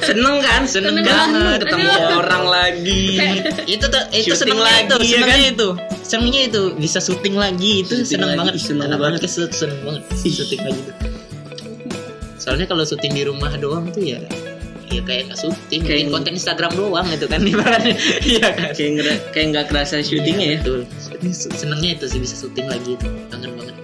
Seneng 0.00 0.40
kan? 0.40 0.64
Seneng 0.64 1.04
banget. 1.04 1.68
Ketemu 1.68 1.90
orang 2.16 2.44
lagi. 2.46 3.18
itu 3.66 3.84
tuh 3.84 4.02
itu 4.08 4.32
senengnya 4.32 4.64
lagi, 4.64 4.84
itu 4.86 4.94
ya 4.96 5.04
senengnya 5.04 5.36
kan? 5.36 5.52
itu 5.52 5.68
senengnya 6.08 6.48
itu 6.48 6.72
bisa 6.74 6.98
syuting 6.98 7.36
lagi 7.36 7.84
itu 7.84 7.92
Syuting 7.94 8.08
seneng 8.08 8.30
lagi, 8.30 8.38
banget 8.40 8.54
seneng 8.58 8.88
Anak 8.88 8.98
banget. 8.98 9.20
tuh 9.20 9.30
seneng 9.52 9.80
banget 9.84 10.02
syuting 10.16 10.62
lagi 10.62 10.80
tuh 10.82 10.94
soalnya 12.38 12.64
kalau 12.64 12.82
syuting 12.82 13.12
di 13.12 13.22
rumah 13.22 13.52
doang 13.56 13.86
tuh 13.88 14.00
ya 14.00 14.20
ya 14.88 15.04
kayak 15.04 15.28
nggak 15.28 15.36
syuting 15.38 15.80
Kayak- 15.84 16.00
kayak 16.00 16.14
konten 16.16 16.32
Instagram 16.32 16.72
doang 16.72 17.06
gitu 17.08 17.26
kan 17.26 17.44
ibaratnya 17.52 17.92
iya 18.24 18.48
kan 18.48 18.72
Kayak 18.72 18.90
ngera- 18.94 19.22
kayak 19.30 19.46
nggak 19.52 19.66
kerasa 19.68 20.00
syutingnya 20.00 20.46
ya. 20.46 20.52
Iya, 20.54 20.58
betul 20.58 20.80
senengnya 21.52 21.90
itu 21.92 22.04
sih 22.08 22.18
bisa 22.18 22.34
syuting 22.38 22.66
lagi 22.66 22.96
itu 22.96 23.06
kangen 23.28 23.52
banget 23.54 23.74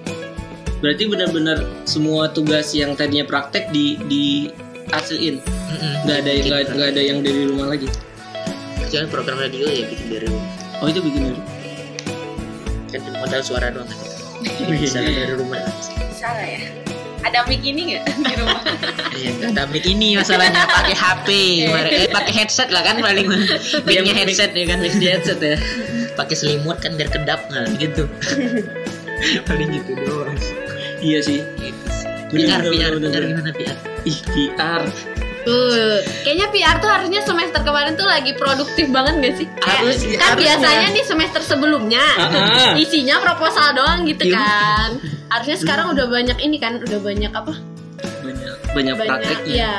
Berarti 0.80 1.04
benar-benar 1.04 1.58
semua 1.84 2.28
tugas 2.28 2.72
yang 2.72 2.92
tadinya 2.92 3.24
praktek 3.24 3.68
di 3.68 3.96
di 4.04 4.52
hasilin. 4.86 5.40
Nggak 6.04 6.16
ada 6.20 6.28
yang 6.28 6.40
Bikin 6.40 6.50
nggak 6.50 6.62
nggak 6.70 6.88
ada 6.92 7.02
yang 7.02 7.18
dari 7.20 7.42
rumah 7.48 7.66
lagi. 7.68 7.88
kecuali 8.78 9.08
program 9.08 9.36
radio 9.38 9.64
ya 9.64 9.84
bikin 9.86 10.06
dari 10.08 10.26
rumah 10.28 10.44
Oh 10.78 10.86
itu 10.86 11.00
bikin 11.00 11.20
dari. 11.24 11.40
Kan 13.00 13.02
modal 13.18 13.40
suara 13.42 13.68
doang 13.74 13.88
kan 13.88 13.98
bisa 14.82 15.00
dari 15.00 15.34
rumah 15.34 15.60
Salah 16.14 16.44
ya. 16.44 16.60
Ada 17.24 17.48
mic 17.48 17.64
ini 17.64 17.96
nggak 17.96 18.04
di 18.28 18.34
rumah? 18.36 18.60
Iya, 19.16 19.30
nggak 19.40 19.50
ada 19.56 19.62
mic 19.72 19.84
ini 19.88 20.20
masalahnya 20.20 20.68
pakai 20.68 20.92
HP, 20.92 21.28
eh 21.72 22.08
pakai 22.12 22.32
headset 22.36 22.68
lah 22.68 22.84
kan 22.84 23.00
paling 23.00 23.28
micnya 23.88 24.12
headset 24.12 24.52
ya 24.52 24.64
kan, 24.68 24.84
di 24.84 25.08
headset 25.08 25.40
ya. 25.40 25.56
pakai 26.14 26.36
selimut 26.36 26.78
kan 26.84 26.94
biar 26.94 27.08
kedap 27.08 27.48
nah 27.48 27.64
gitu. 27.80 28.04
paling 29.48 29.68
gitu 29.72 29.92
doang. 30.04 30.36
Iya 31.00 31.18
sih. 31.24 31.40
Gitu 31.58 31.84
sih. 31.88 32.04
PR, 32.44 32.60
PR, 32.60 32.92
PR 33.00 33.22
gimana 33.24 33.50
PR? 33.56 33.76
Ih 34.04 34.18
PR. 34.28 34.82
Tuh, 35.44 36.00
kayaknya 36.22 36.46
PR 36.48 36.76
tuh 36.78 36.88
harusnya 36.88 37.20
semester 37.20 37.60
kemarin 37.60 37.92
tuh 37.94 38.04
lagi 38.04 38.32
produktif 38.32 38.88
banget 38.88 39.14
gak 39.18 39.34
sih? 39.36 39.46
Harus- 39.58 40.00
kan 40.10 40.32
harusnya. 40.32 40.40
biasanya 40.40 40.86
nih 40.90 41.04
semester 41.04 41.40
sebelumnya 41.40 42.04
ah. 42.16 42.72
isinya 42.74 43.20
proposal 43.20 43.72
doang 43.72 44.04
gitu 44.04 44.24
Iya. 44.24 44.36
kan. 44.36 44.88
Harusnya 45.28 45.58
sekarang 45.58 45.86
udah 45.90 46.06
banyak 46.06 46.38
ini 46.38 46.56
kan, 46.56 46.78
udah 46.78 46.98
banyak 46.98 47.28
apa? 47.28 47.54
Banyak 48.20 48.52
banyak 48.72 48.94
Banyak 48.94 48.96
prakteknya. 49.20 49.52
ya. 49.54 49.74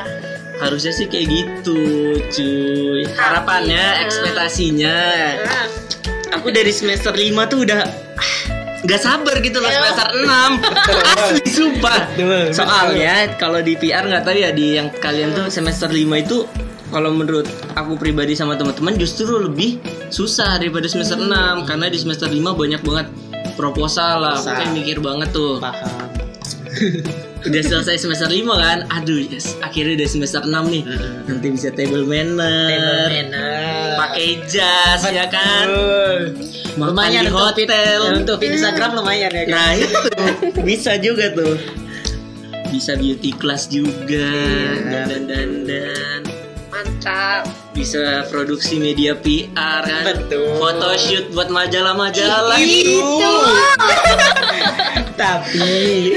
Harusnya 0.56 0.92
sih 0.92 1.06
kayak 1.06 1.28
gitu, 1.28 1.80
cuy. 2.30 3.04
Harapannya, 3.12 3.76
Harusnya. 3.76 4.06
ekspektasinya. 4.06 4.98
Nah, 5.42 5.68
Aku 6.34 6.48
dari 6.50 6.70
semester 6.70 7.12
5 7.12 7.26
tuh 7.46 7.64
udah 7.64 7.82
ah, 8.14 8.32
nggak 8.86 9.02
sabar 9.02 9.36
gitu 9.42 9.58
loh 9.58 9.68
Iya. 9.68 9.82
semester 9.82 10.08
6 10.14 10.62
Asli 11.18 11.42
sumpah. 11.50 12.00
Soalnya 12.54 13.16
kalau 13.36 13.60
di 13.60 13.74
PR 13.76 14.06
nggak 14.06 14.24
tahu 14.24 14.38
ya 14.38 14.54
di 14.54 14.78
yang 14.78 14.94
kalian 14.94 15.34
tuh 15.34 15.50
semester 15.50 15.90
5 15.90 15.98
itu 16.16 16.46
kalau 16.94 17.10
menurut 17.10 17.50
aku 17.74 17.98
pribadi 17.98 18.38
sama 18.38 18.54
teman-teman 18.56 18.94
justru 18.96 19.26
lebih 19.36 19.82
susah 20.08 20.62
daripada 20.62 20.86
semester 20.86 21.18
6 21.18 21.66
karena 21.66 21.90
di 21.90 21.98
semester 21.98 22.30
5 22.30 22.54
banyak 22.54 22.82
banget 22.86 23.08
proposal 23.58 24.22
lah. 24.22 24.38
Kayak 24.38 24.72
mikir 24.72 24.98
banget 25.02 25.34
tuh. 25.34 25.58
Paham. 25.58 26.08
Udah 27.48 27.62
selesai 27.62 28.02
semester 28.02 28.26
5 28.28 28.42
kan? 28.58 28.78
Aduh, 28.90 29.22
yes, 29.22 29.54
akhirnya 29.62 30.02
udah 30.02 30.10
semester 30.10 30.42
6 30.42 30.50
nih. 30.66 30.82
Nanti 31.30 31.48
bisa 31.54 31.70
table 31.70 32.02
manner, 32.02 33.14
pakai 34.02 34.42
jas 34.50 35.06
ya 35.14 35.30
kan? 35.30 35.70
Lumayan 36.78 37.24
di 37.24 37.30
untuk 37.30 37.40
hotel. 37.40 37.98
ya, 37.98 38.12
untuk 38.14 38.38
Instagram 38.40 38.90
lumayan 38.94 39.32
ya 39.32 39.44
kan. 39.44 39.54
Nah 39.54 39.70
itu 39.74 39.98
bisa 40.62 40.96
juga 40.98 41.32
tuh. 41.32 41.56
Bisa 42.68 42.94
beauty 42.94 43.32
class 43.32 43.68
juga, 43.68 44.28
Iya. 44.36 45.08
dan 45.08 45.24
dan 45.26 45.50
dan 45.64 46.20
mantap. 46.68 47.48
bisa 47.72 48.24
produksi 48.28 48.76
media 48.76 49.16
PR 49.16 49.84
kan. 49.84 50.04
Betul. 50.04 50.60
Photoshoot 50.60 51.32
buat 51.32 51.48
majalah-majalah 51.48 52.56
Itu. 52.58 53.32
Tapi 55.16 56.12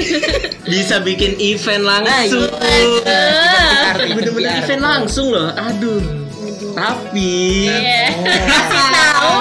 Bisa 0.65 0.99
bikin 0.99 1.35
event 1.37 1.83
Nah, 1.83 1.99
langsung. 2.01 2.47
Ah. 2.59 3.91
Bener-bener 3.95 4.51
event 4.59 4.81
langsung 4.81 5.27
loh. 5.29 5.51
Aduh. 5.51 5.99
Tapi 6.71 7.67
Iya. 7.67 8.03
Kasih 8.23 8.83
tahu. 8.89 9.35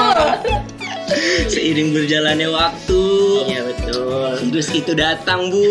seiring 1.53 1.91
berjalannya 1.91 2.49
waktu, 2.49 3.03
Iya 3.47 3.61
betul. 3.65 4.33
virus 4.45 4.69
itu 4.71 4.93
datang 4.93 5.49
bu, 5.49 5.63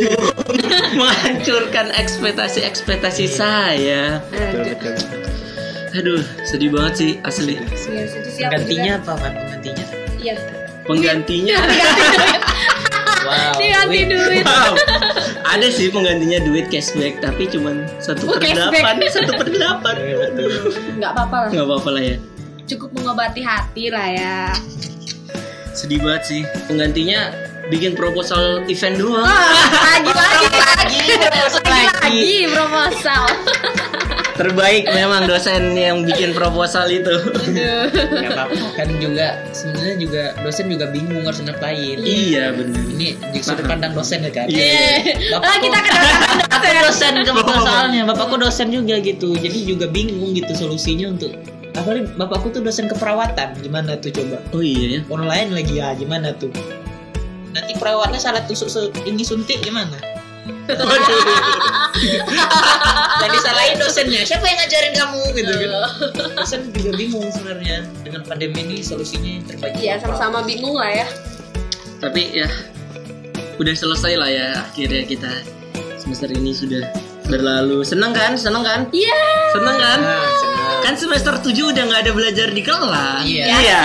menghancurkan 1.00 1.94
ekspektasi-ekspektasi 1.94 3.26
saya. 3.26 4.22
Betul 4.28 4.64
betul. 4.72 4.96
Aduh, 5.94 6.22
sedih 6.44 6.70
banget 6.70 6.94
sih 6.96 7.12
asli. 7.22 7.56
Iya, 7.58 8.06
situ 8.06 8.30
siapa 8.32 8.54
Penggantinya 8.56 8.94
apa 8.98 9.14
kan 9.16 9.32
penggantinya? 9.34 9.84
juga? 9.84 10.16
Iya. 10.20 10.36
Penggantinya, 10.84 11.56
Wow. 13.18 13.60
Diganti 13.60 14.08
duit. 14.08 14.46
wow, 14.46 14.72
ada 15.44 15.68
sih 15.68 15.92
penggantinya 15.92 16.40
duit 16.42 16.72
cashback, 16.72 17.20
tapi 17.20 17.44
cuman 17.46 17.84
satu 18.00 18.24
Oh, 18.26 18.40
per 18.40 18.48
delapan, 18.48 18.96
satu 19.06 19.32
per 19.36 19.48
delapan. 19.58 19.94
Nggak 20.96 21.12
apa-apa 21.12 21.36
lah. 21.38 21.50
Nggak 21.52 21.66
apa-apa 21.66 21.90
lah 21.92 22.04
ya. 22.06 22.16
Cukup 22.64 22.90
mengobati 22.94 23.42
hati 23.42 23.84
lah 23.90 24.08
ya. 24.08 24.38
Sedih 25.78 26.02
banget 26.02 26.24
sih. 26.26 26.42
Penggantinya 26.66 27.30
bikin 27.70 27.94
proposal 27.94 28.66
event 28.66 28.98
doang. 28.98 29.22
lagi 29.22 30.10
lagi 30.18 30.48
lagi 30.58 31.00
proposal 31.06 31.62
lagi 31.70 31.86
lagi. 31.86 32.18
lagi 32.18 32.38
proposal. 32.50 33.24
Terbaik 34.38 34.86
memang 34.94 35.26
dosen 35.30 35.78
yang 35.78 36.02
bikin 36.02 36.34
proposal 36.34 36.90
itu. 36.90 37.14
Aduh. 37.14 37.90
Gak 37.94 38.34
apa-apa 38.34 38.68
kan 38.74 38.90
juga 38.98 39.38
sebenarnya 39.54 39.96
juga 40.02 40.24
dosen 40.42 40.66
juga 40.66 40.86
bingung 40.90 41.22
harus 41.26 41.42
ngapain. 41.46 41.98
iya 42.02 42.54
benar. 42.58 42.82
Ini 42.98 43.08
di 43.34 43.40
sudut 43.46 43.66
pandang 43.70 43.94
dosen 43.94 44.26
ya 44.26 44.34
kan. 44.34 44.50
Iya. 44.50 45.14
Ah, 45.42 45.58
kita 45.62 45.78
kedatangan 45.78 46.38
Aku 46.58 46.66
dosen 46.90 47.14
kebetulan 47.22 47.62
soalnya 47.62 48.02
bapakku 48.10 48.36
dosen 48.42 48.74
juga 48.74 48.98
gitu. 48.98 49.38
Jadi 49.38 49.58
juga 49.62 49.86
bingung 49.86 50.34
gitu 50.34 50.54
solusinya 50.58 51.14
untuk 51.14 51.57
apalagi 51.78 52.10
bapakku 52.18 52.50
tuh 52.50 52.62
dosen 52.62 52.90
keperawatan 52.90 53.54
gimana 53.62 53.96
tuh 54.02 54.10
coba 54.10 54.42
Oh 54.52 54.62
iya 54.62 54.98
ya. 54.98 55.02
online 55.08 55.54
lagi 55.54 55.78
ya 55.78 55.94
gimana 55.94 56.34
tuh 56.34 56.50
nanti 57.54 57.74
perawatnya 57.78 58.18
salah 58.18 58.42
tusuk 58.46 58.70
ini 59.06 59.22
suntik 59.22 59.62
gimana 59.62 59.98
jadi 63.20 63.38
salahin 63.42 63.76
dosennya 63.80 64.22
siapa 64.24 64.46
yang 64.48 64.58
ngajarin 64.64 64.94
kamu 64.96 65.22
gitu 65.36 65.52
kan 65.52 65.72
dosen 66.40 66.62
juga 66.72 66.92
bingung 66.96 67.28
sebenarnya 67.32 67.84
dengan 68.04 68.22
pandemi 68.24 68.64
ini 68.64 68.78
solusinya 68.80 69.32
yang 69.40 69.46
terbaik 69.48 69.74
Iya, 69.78 69.94
sama-sama 70.00 70.44
bingung 70.44 70.76
lah 70.76 70.92
ya. 70.92 71.08
Tapi 72.00 72.22
ya 72.32 72.48
udah 73.58 73.74
selesai 73.74 74.14
lah 74.16 74.30
ya 74.30 74.48
akhirnya 74.62 75.04
kita 75.04 75.32
semester 75.98 76.30
ini 76.32 76.54
sudah 76.54 76.84
berlalu. 77.28 77.82
Seneng 77.84 78.14
kan? 78.16 78.38
Seneng 78.40 78.64
kan? 78.64 78.88
Iya. 78.94 79.22
Seneng 79.52 79.76
kan? 79.76 80.00
Ah, 80.00 80.30
senang. 80.40 80.57
Kan 80.80 80.94
semester 80.94 81.34
7 81.36 81.52
udah 81.68 81.84
nggak 81.84 82.02
ada 82.02 82.12
belajar 82.12 82.48
di 82.50 82.62
kelas. 82.62 83.24
Iya. 83.24 83.46
Iya. 83.54 83.82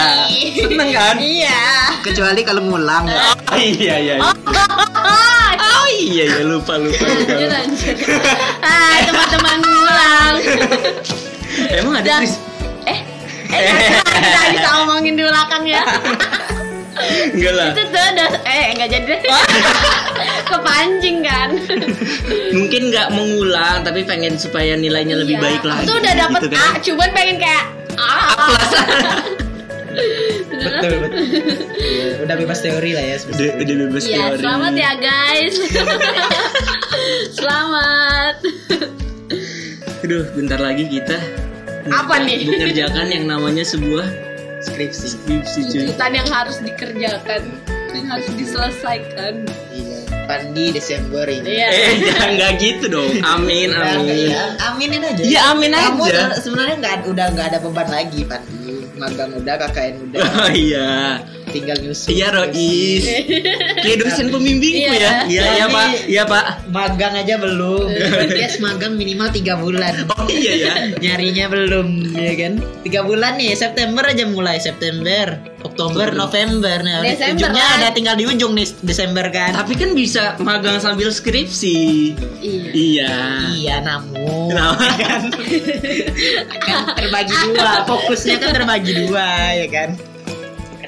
Seneng 0.57 0.91
kan? 0.91 1.17
Iya. 1.19 1.61
kecuali 2.03 2.41
kalau 2.43 2.63
ngulang 2.63 3.07
Oh, 3.07 3.57
iya 3.57 3.95
iya. 3.99 4.15
Oh 4.19 5.87
iya 5.89 6.25
iya 6.27 6.43
lupa 6.43 6.77
lupa. 6.77 6.99
lupa. 6.99 7.33
Lanjut 7.33 7.49
lanjut. 7.49 7.97
Ah 8.61 8.97
teman-teman 9.03 9.59
ngulang. 9.61 10.35
Emang 11.71 11.95
ada 11.95 12.07
Dan- 12.09 12.23
Chris? 12.23 12.35
Eh, 12.83 12.99
eh 13.51 13.63
nggak 13.93 14.19
kita 14.19 14.41
bisa 14.53 14.69
ngomongin 14.75 15.15
di 15.15 15.23
belakang 15.23 15.63
ya. 15.65 15.83
Enggak 17.33 17.53
lah. 17.53 17.71
Itu 17.71 17.83
tuh 17.85 18.05
udah 18.09 18.29
eh 18.43 18.65
nggak 18.73 18.91
jadi. 18.91 19.15
Kepancing 20.51 21.19
kan. 21.23 21.49
Mungkin 22.53 22.83
nggak 22.89 23.09
mengulang 23.11 23.81
tapi 23.81 24.03
pengen 24.03 24.37
supaya 24.37 24.75
nilainya 24.75 25.17
lebih 25.17 25.35
Iya. 25.35 25.43
baik 25.43 25.63
lagi. 25.63 25.87
Tuh 25.87 25.97
udah 25.97 26.15
dapet 26.15 26.41
gitu 26.41 26.49
kan. 26.51 26.61
A, 26.61 26.79
cuman 26.79 27.09
pengen 27.13 27.37
kayak 27.39 27.65
A. 27.95 28.13
betul 30.53 30.93
betul 30.99 31.21
Iya, 31.75 32.07
udah 32.23 32.37
bebas 32.39 32.59
teori 32.61 32.91
lah 32.93 33.05
ya 33.05 33.17
Udah, 33.21 33.49
udah 33.59 33.75
bebas 33.85 34.05
Iya, 34.05 34.17
teori. 34.23 34.41
selamat 34.41 34.73
ya 34.75 34.91
guys. 34.97 35.55
selamat. 37.39 38.35
Aduh, 40.03 40.25
bentar 40.33 40.59
lagi 40.59 40.85
kita 40.87 41.19
Apa 41.89 42.15
nih? 42.21 42.47
mengerjakan 42.47 43.07
yang 43.09 43.25
namanya 43.27 43.63
sebuah 43.63 44.07
skripsi 44.63 45.07
skripsi. 45.13 45.61
Tuntutan 45.69 46.13
yang 46.13 46.29
harus 46.29 46.57
dikerjakan 46.59 47.43
yang 47.93 48.07
harus 48.09 48.29
diselesaikan. 48.33 49.45
iya 49.69 49.99
Pandi 50.23 50.71
Desember 50.71 51.27
ini 51.27 51.45
Iya. 51.53 51.69
Eh, 51.69 51.95
jangan 52.01 52.31
nggak 52.37 52.53
gitu 52.57 52.85
dong. 52.89 53.11
Amin, 53.27 53.75
amin. 53.75 54.31
Ya, 54.31 54.55
aminin 54.65 55.03
aja 55.03 55.19
Iya, 55.19 55.41
amin 55.51 55.71
kamu 55.75 56.03
aja. 56.05 56.31
tuh 56.31 56.41
sebenarnya 56.41 56.77
nggak 56.79 56.95
udah 57.07 57.27
nggak 57.29 57.47
ada 57.51 57.59
beban 57.59 57.89
lagi 57.91 58.21
Pandi 58.23 58.71
magang 58.95 59.35
udah 59.35 59.55
KKN 59.59 59.95
udah 60.01 60.23
Oh 60.41 60.51
iya. 60.53 61.19
Tinggal 61.53 61.77
nyusul 61.77 62.11
Iya, 62.11 62.29
Rois. 62.31 63.05
Kayak 63.85 63.97
dosen 64.01 64.27
pembimbingku 64.29 64.89
Iya. 64.89 64.97
ya. 64.97 65.13
Iya, 65.25 65.43
iya, 65.55 65.67
Pak. 65.69 65.87
Iya, 66.07 66.23
Pak. 66.25 66.45
magang 66.69 67.15
aja 67.15 67.35
belum 67.37 67.87
podcast 68.17 68.57
magang 68.59 68.93
minimal 68.95 69.29
tiga 69.29 69.55
bulan 69.55 70.09
Oh 70.11 70.25
iya 70.27 70.53
ya. 70.57 70.73
nyarinya 70.97 71.47
belum 71.47 71.89
ya 72.11 72.33
kan 72.35 72.53
tiga 72.81 73.01
bulan 73.03 73.37
nih 73.37 73.53
September 73.53 74.01
aja 74.03 74.25
mulai 74.25 74.57
September 74.57 75.37
Oktober 75.63 76.11
November 76.11 76.81
nah 76.81 77.03
Desember 77.03 77.37
ujungnya 77.45 77.61
kan? 77.63 77.77
ada 77.79 77.89
tinggal 77.91 78.15
di 78.15 78.25
ujung 78.25 78.53
nih 78.53 78.67
Desember 78.81 79.29
kan 79.29 79.53
Tapi 79.53 79.73
kan 79.75 79.93
bisa 79.93 80.35
magang 80.39 80.79
sambil 80.79 81.11
skripsi. 81.11 81.79
Iya. 82.41 82.73
Iya. 82.73 83.15
iya 83.53 83.77
namun 83.81 84.49
Kenapa? 84.49 84.87
kan 85.03 85.23
kan 86.59 86.83
terbagi 86.95 87.35
dua 87.45 87.85
fokusnya 87.85 88.37
kan 88.39 88.51
terbagi 88.55 88.93
dua 88.99 89.29
ya 89.55 89.67
kan 89.69 89.89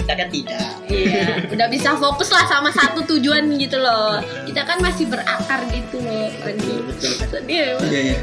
kita 0.05 0.21
kan 0.21 0.29
tidak 0.29 0.69
Iya, 0.85 1.49
udah 1.49 1.65
bisa 1.73 1.97
fokus 1.97 2.29
lah 2.29 2.45
sama 2.45 2.69
satu 2.69 3.01
tujuan 3.09 3.57
gitu 3.57 3.81
loh. 3.81 4.21
Kita 4.45 4.69
kan 4.69 4.85
masih 4.85 5.09
berakar 5.09 5.65
gitu 5.73 5.97
loh. 6.05 6.29
Sedih. 7.01 7.81
Iya, 7.81 7.83
iya. 7.83 7.89
Iya, 7.89 8.15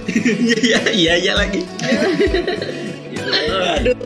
iya, 0.61 0.79
iya, 0.93 1.13
iya 1.17 1.33
lagi. 1.35 1.61
Aduh. 3.81 3.97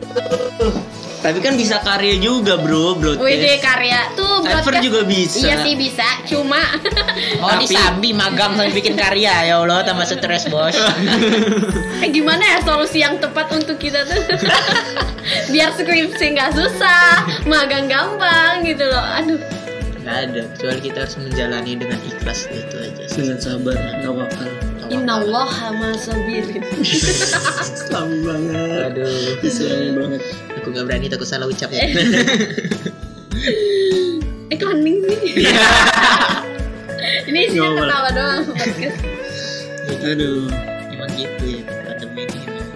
Tapi 1.16 1.38
kan 1.40 1.54
bisa 1.54 1.80
karya 1.80 2.16
juga, 2.16 2.54
Bro, 2.56 2.96
bro. 2.96 3.12
Wih 3.18 3.36
deh 3.36 3.58
karya 3.58 4.12
tuh 4.12 4.40
broadcast- 4.40 4.78
juga 4.80 5.00
bisa. 5.02 5.42
Iya 5.42 5.54
sih 5.60 5.74
bisa, 5.74 6.06
cuma 6.24 6.60
oh 7.42 7.50
Tapi- 7.50 7.66
disambi 7.66 8.10
magang 8.12 8.54
sambil 8.54 8.72
bikin 8.72 8.94
karya 8.94 9.32
ya 9.46 9.54
Allah 9.56 9.82
tambah 9.82 10.04
stres 10.04 10.46
bos 10.46 10.76
eh, 12.02 12.08
gimana 12.08 12.42
ya 12.46 12.58
solusi 12.62 13.00
yang 13.00 13.16
tepat 13.16 13.50
untuk 13.50 13.76
kita 13.76 14.04
tuh? 14.04 14.22
Biar 15.52 15.72
skripsi 15.72 16.26
nggak 16.32 16.52
susah, 16.52 17.18
magang 17.44 17.86
gampang 17.86 18.62
gitu 18.62 18.84
loh. 18.84 19.02
Aduh, 19.02 19.40
nggak 20.00 20.16
ada 20.24 20.40
kecuali 20.48 20.80
kita 20.80 20.98
harus 21.02 21.16
menjalani 21.18 21.72
dengan 21.74 21.98
ikhlas 22.00 22.46
itu 22.46 22.76
aja. 22.76 23.02
Dengan 23.10 23.38
sabar, 23.40 23.74
tawakal. 24.00 24.50
Inallah 24.86 25.50
sama 25.50 25.98
sabirin. 25.98 26.62
Islami 26.82 28.18
banget. 28.22 28.86
aduh 28.92 29.42
Islami 29.42 29.90
banget. 29.98 30.22
aku 30.58 30.66
nggak 30.70 30.84
berani 30.86 31.06
takut 31.10 31.26
salah 31.26 31.50
ucap 31.50 31.70
Eh 31.74 31.90
kok 34.60 34.70
hening 34.70 35.02
sih? 35.06 35.42
Ini 37.26 37.50
isinya 37.50 37.70
ketawa 37.74 38.10
doang 38.14 38.46
podcast. 38.54 38.98
Aduh. 40.06 40.46
emang 40.94 41.10
gitu 41.18 41.58
ya 41.58 41.62
pandemi 41.82 42.30
ini 42.30 42.46
emang. 42.46 42.70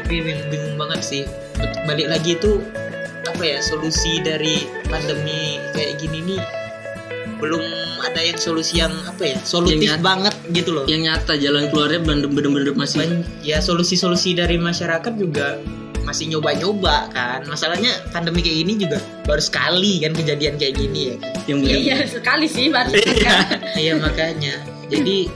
tapi 0.00 0.14
bingung, 0.24 0.48
bingung 0.48 0.80
banget 0.80 1.04
sih 1.04 1.28
balik 1.84 2.08
lagi 2.08 2.40
itu 2.40 2.64
apa 3.28 3.42
ya 3.44 3.60
solusi 3.60 4.16
dari 4.24 4.64
pandemi 4.88 5.60
kayak 5.76 6.00
gini 6.00 6.24
nih 6.24 6.40
belum 7.36 7.81
ada 8.04 8.20
yang 8.20 8.36
solusi 8.36 8.74
yang 8.76 8.92
apa 9.02 9.22
ya 9.24 9.38
solutif 9.40 9.78
Yang 9.78 9.94
nyata. 9.94 10.02
banget 10.02 10.34
gitu 10.50 10.70
loh 10.72 10.84
Yang 10.84 11.00
nyata 11.04 11.32
jalan 11.36 11.64
keluarnya 11.68 12.00
bener- 12.00 12.28
bener-bener 12.28 12.74
masih 12.74 12.98
Ben- 13.00 13.24
ya 13.40 13.58
solusi-solusi 13.58 14.34
dari 14.34 14.56
masyarakat 14.56 15.12
juga 15.14 15.58
masih 16.02 16.26
nyoba-nyoba 16.28 17.08
kan 17.10 17.46
masalahnya 17.46 17.94
pandemi 18.10 18.42
kayak 18.42 18.58
gini 18.60 18.72
juga 18.76 18.98
baru 19.22 19.38
sekali 19.38 20.02
kan 20.02 20.10
kejadian 20.12 20.54
kayak 20.56 20.74
gini 20.74 21.00
ya 21.04 21.16
kan 21.16 21.32
yang 21.46 21.58
Iya, 21.62 21.76
iya 21.78 21.96
sekali 22.04 22.46
sih 22.46 22.66
baru 22.68 22.90
Iya. 22.90 23.36
iya 23.82 23.92
makanya 23.96 24.58
jadi 24.88 25.30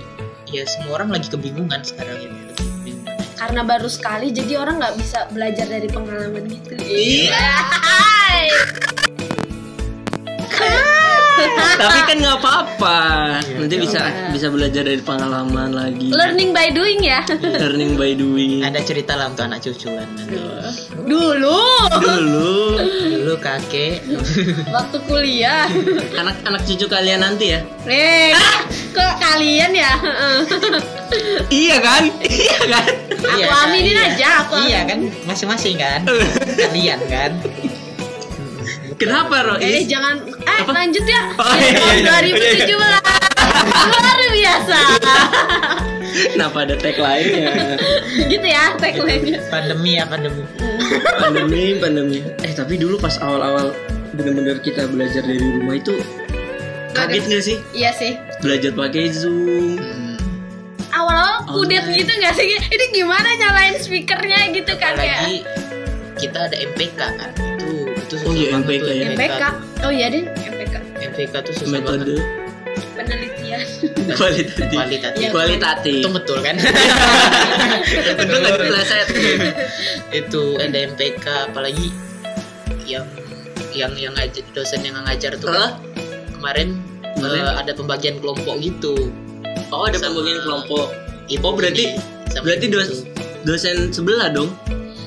ya 0.47 0.67
semua 0.67 0.99
orang 0.99 1.15
lagi 1.15 1.31
kebingungan 1.31 1.81
sekarang 1.81 2.19
ini 2.21 2.35
karena 3.37 3.63
baru 3.63 3.87
sekali 3.87 4.31
jadi 4.31 4.59
orang 4.59 4.83
nggak 4.83 4.97
bisa 4.97 5.31
belajar 5.31 5.67
dari 5.67 5.87
pengalaman 5.87 6.45
gitu 6.45 6.75
Iya. 6.83 7.39
Hai. 7.71 8.51
Tapi 11.77 11.99
kan 12.03 12.17
nggak 12.17 12.37
apa-apa. 12.39 12.99
Iya, 13.43 13.59
Nanti 13.59 13.77
bisa 13.79 13.99
apa-apa. 14.01 14.33
bisa 14.33 14.47
belajar 14.49 14.83
dari 14.83 15.01
pengalaman 15.01 15.71
lagi. 15.71 16.09
learning 16.09 16.51
by 16.51 16.69
doing 16.71 17.01
ya 17.01 17.21
Learning 17.39 17.95
by 17.95 18.13
doing. 18.13 18.61
ada 18.61 18.81
cerita 18.81 19.15
lah 19.15 19.29
untuk 19.29 19.45
anak 19.45 19.61
cucuan 19.61 20.07
dulu 20.99 21.61
Dulu 21.93 22.53
dulu 23.17 23.35
kakek 23.37 24.03
waktu 24.69 24.99
kuliah 25.03 25.67
anak-anak 26.13 26.63
cucu 26.63 26.87
kalian 26.87 27.21
nanti 27.21 27.53
ya. 27.53 27.61
eh 27.85 28.33
kok 28.91 29.13
kalian 29.19 29.73
ya 29.73 29.93
Iya 31.49 31.77
kan? 31.79 32.03
Iya 32.19 32.59
kan? 32.67 32.85
aku 33.17 33.37
Iya, 33.37 33.47
aminin 33.65 33.95
iya. 33.95 34.05
aja 34.09 34.29
aku 34.43 34.55
iya 34.63 34.81
kan 34.85 34.99
masing-masing 35.25 35.77
kan 35.77 36.01
kalian 36.65 37.01
kan 37.07 37.31
Kenapa 38.97 39.37
Rois? 39.45 39.61
eh 39.61 39.85
jangan 39.85 40.17
eh 40.25 40.59
Apa? 40.59 40.73
lanjut 40.73 41.05
ya 41.05 41.23
Oh, 41.37 41.53
iya, 41.55 41.69
iya, 41.69 41.91
iya. 42.01 42.09
tahun 42.09 42.25
2017 42.65 42.81
luar 43.87 44.21
biasa 44.33 44.79
Kenapa 46.27 46.65
ada 46.65 46.75
tag 46.77 46.97
lainnya? 46.97 47.77
gitu 48.25 48.47
ya 48.47 48.73
tagline-nya 48.75 49.39
pandemi 49.47 49.91
ya 49.95 50.05
pandemi 50.05 50.43
pandemi, 51.15 51.65
pandemi. 51.77 52.19
Eh 52.41 52.53
tapi 52.53 52.75
dulu 52.75 52.97
pas 52.97 53.21
awal-awal 53.21 53.77
bener-bener 54.13 54.57
kita 54.59 54.89
belajar 54.89 55.21
dari 55.21 55.45
rumah 55.53 55.77
itu 55.77 55.93
kaget 56.91 57.25
nggak 57.27 57.45
sih? 57.45 57.57
iya 57.73 57.93
sih 57.93 58.17
Belajar 58.41 58.73
pakai 58.73 59.13
Zoom. 59.13 59.77
Hmm. 59.77 60.17
awal-awal 60.89 61.45
kudet 61.47 61.85
Online. 61.85 62.01
gitu 62.01 62.13
nggak 62.15 62.35
sih 62.35 62.47
ini 62.49 62.87
gimana 62.95 63.29
nyalain 63.37 63.77
speakernya 63.77 64.41
gitu 64.51 64.73
kan 64.75 64.97
kayak 64.97 65.21
apalagi 65.21 65.37
kita 66.17 66.39
ada 66.43 66.57
MPK 66.65 66.97
kan 67.13 67.31
susah 68.09 68.25
Oh 68.25 68.33
iya, 68.33 68.49
MPK 68.55 68.81
tuh, 68.81 68.93
ya. 68.93 69.05
MPK 69.11 69.43
oh 69.81 69.91
iya 69.91 70.07
deh 70.09 70.25
MPK 70.25 70.75
MPK 71.05 71.35
tuh 71.41 71.53
susah 71.55 71.71
Metode 71.73 72.15
banget 72.15 72.25
penelitian 72.97 73.61
kualitatif. 74.13 74.73
kualitatif 74.73 75.19
Iya. 75.19 75.31
Kualitatif. 75.31 75.95
itu 75.97 76.09
betul 76.11 76.39
kan 76.41 76.55
Betul 78.17 78.37
nggak 78.37 78.53
dipeleset? 78.59 79.07
itu 80.13 80.43
ada 80.57 80.79
MPK 80.87 81.25
apalagi 81.47 81.87
yang 82.85 83.05
yang 83.73 83.93
yang 83.95 84.13
ngajar 84.13 84.45
dosen 84.53 84.81
yang 84.81 84.97
ngajar 85.03 85.37
tuh 85.37 85.49
Hah? 85.49 85.77
kan 85.77 85.85
kemarin 86.33 86.69
Kemarin? 87.15 87.43
eh, 87.43 87.55
ada 87.57 87.73
pembagian 87.73 88.17
kelompok 88.19 88.57
gitu 88.59 88.95
Oh 89.69 89.83
ada 89.85 89.97
Sama- 89.97 90.15
pembagian 90.15 90.41
kelompok. 90.43 90.87
Ibu 91.27 91.43
Oh, 91.43 91.53
berarti- 91.53 91.99
sama 92.29 92.45
Berarti 92.45 92.67
dos, 92.69 92.87
tuh. 92.87 93.01
dosen 93.43 93.91
sebelah 93.91 94.31
dong. 94.31 94.53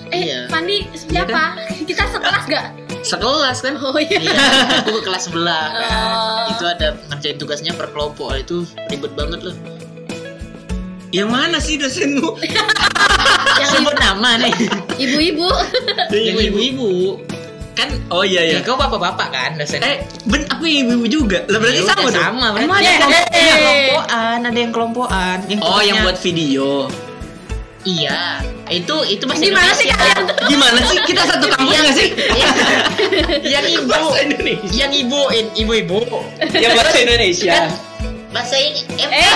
eh 0.09 0.25
Iya. 0.25 0.39
Pandi 0.47 0.83
siapa 0.91 1.55
kita 1.79 2.03
sekelas 2.07 2.43
gak 2.45 2.65
Sekelas 3.01 3.57
kan? 3.59 3.73
oh 3.77 3.95
iya 3.95 4.19
Iya, 4.19 4.39
aku 4.79 4.91
ke 4.93 5.01
kelas 5.03 5.23
sebelah 5.25 5.65
kan. 5.71 5.89
Oh. 6.05 6.51
Itu 6.51 6.63
ada 6.65 6.87
ngerjain 7.07 7.35
tugasnya 7.35 7.71
per 7.71 7.89
kelompok. 7.89 8.35
Itu 8.35 8.63
ribet 8.87 9.11
banget 9.13 9.39
loh. 9.41 9.55
Yang 11.09 11.25
mana 11.27 11.57
sih 11.57 11.75
dosenmu? 11.75 12.37
yang 13.57 13.69
Sebut 13.73 13.95
nama 13.95 14.37
nih. 14.37 14.53
ibu-ibu 14.95 15.47
Yang 16.09 16.37
ibu-ibu. 16.47 16.89
kan 17.71 17.87
Oh 18.09 18.21
iya 18.21 18.43
ya 18.43 18.51
iya. 18.51 18.59
kau 18.59 18.75
bapak-bapak 18.75 19.27
kan 19.29 19.51
dosen 19.55 19.79
Eh, 19.79 20.03
ben 20.25 20.43
aku 20.45 20.67
ibu-ibu 20.67 21.07
juga. 21.07 21.47
Lah 21.47 21.57
berarti 21.57 21.79
Ya 21.79 21.87
sama 21.87 22.03
dong. 22.05 22.13
sama 22.13 22.47
berarti 22.51 22.67
ada 22.67 22.91
kelompok- 22.99 23.31
kelompokan 23.31 24.39
ada 24.43 24.59
yang 24.59 24.71
kelompokan 24.71 25.37
yang 25.47 25.59
Oh, 25.61 25.79
yang 25.79 25.97
buat 26.03 26.17
video. 26.19 26.91
Iya 27.81 28.43
itu 28.67 28.95
itu 29.07 29.23
bahasa 29.23 29.41
Gimana 29.41 29.71
sih 29.71 29.87
Indonesia. 29.87 29.95
kalian 29.97 30.23
tuh? 30.25 30.35
Gimana 30.45 30.79
sih? 30.83 30.97
Kita 31.03 31.21
satu 31.25 31.45
kampus 31.47 31.69
Yang- 31.69 31.81
nggak 31.81 31.95
sih? 31.95 32.07
yang, 32.31 32.53
yang 33.41 33.65
ibu 33.67 33.87
Bahasa 33.87 34.17
Indonesia. 34.21 34.69
yang 34.69 34.91
ibu 34.93 35.19
ibu-ibu 35.55 35.99
Yang 36.53 36.73
bahasa 36.75 36.97
Indonesia. 36.99 37.55
bahasa 38.29 38.55
ini 38.55 38.79
Eh, 39.01 39.33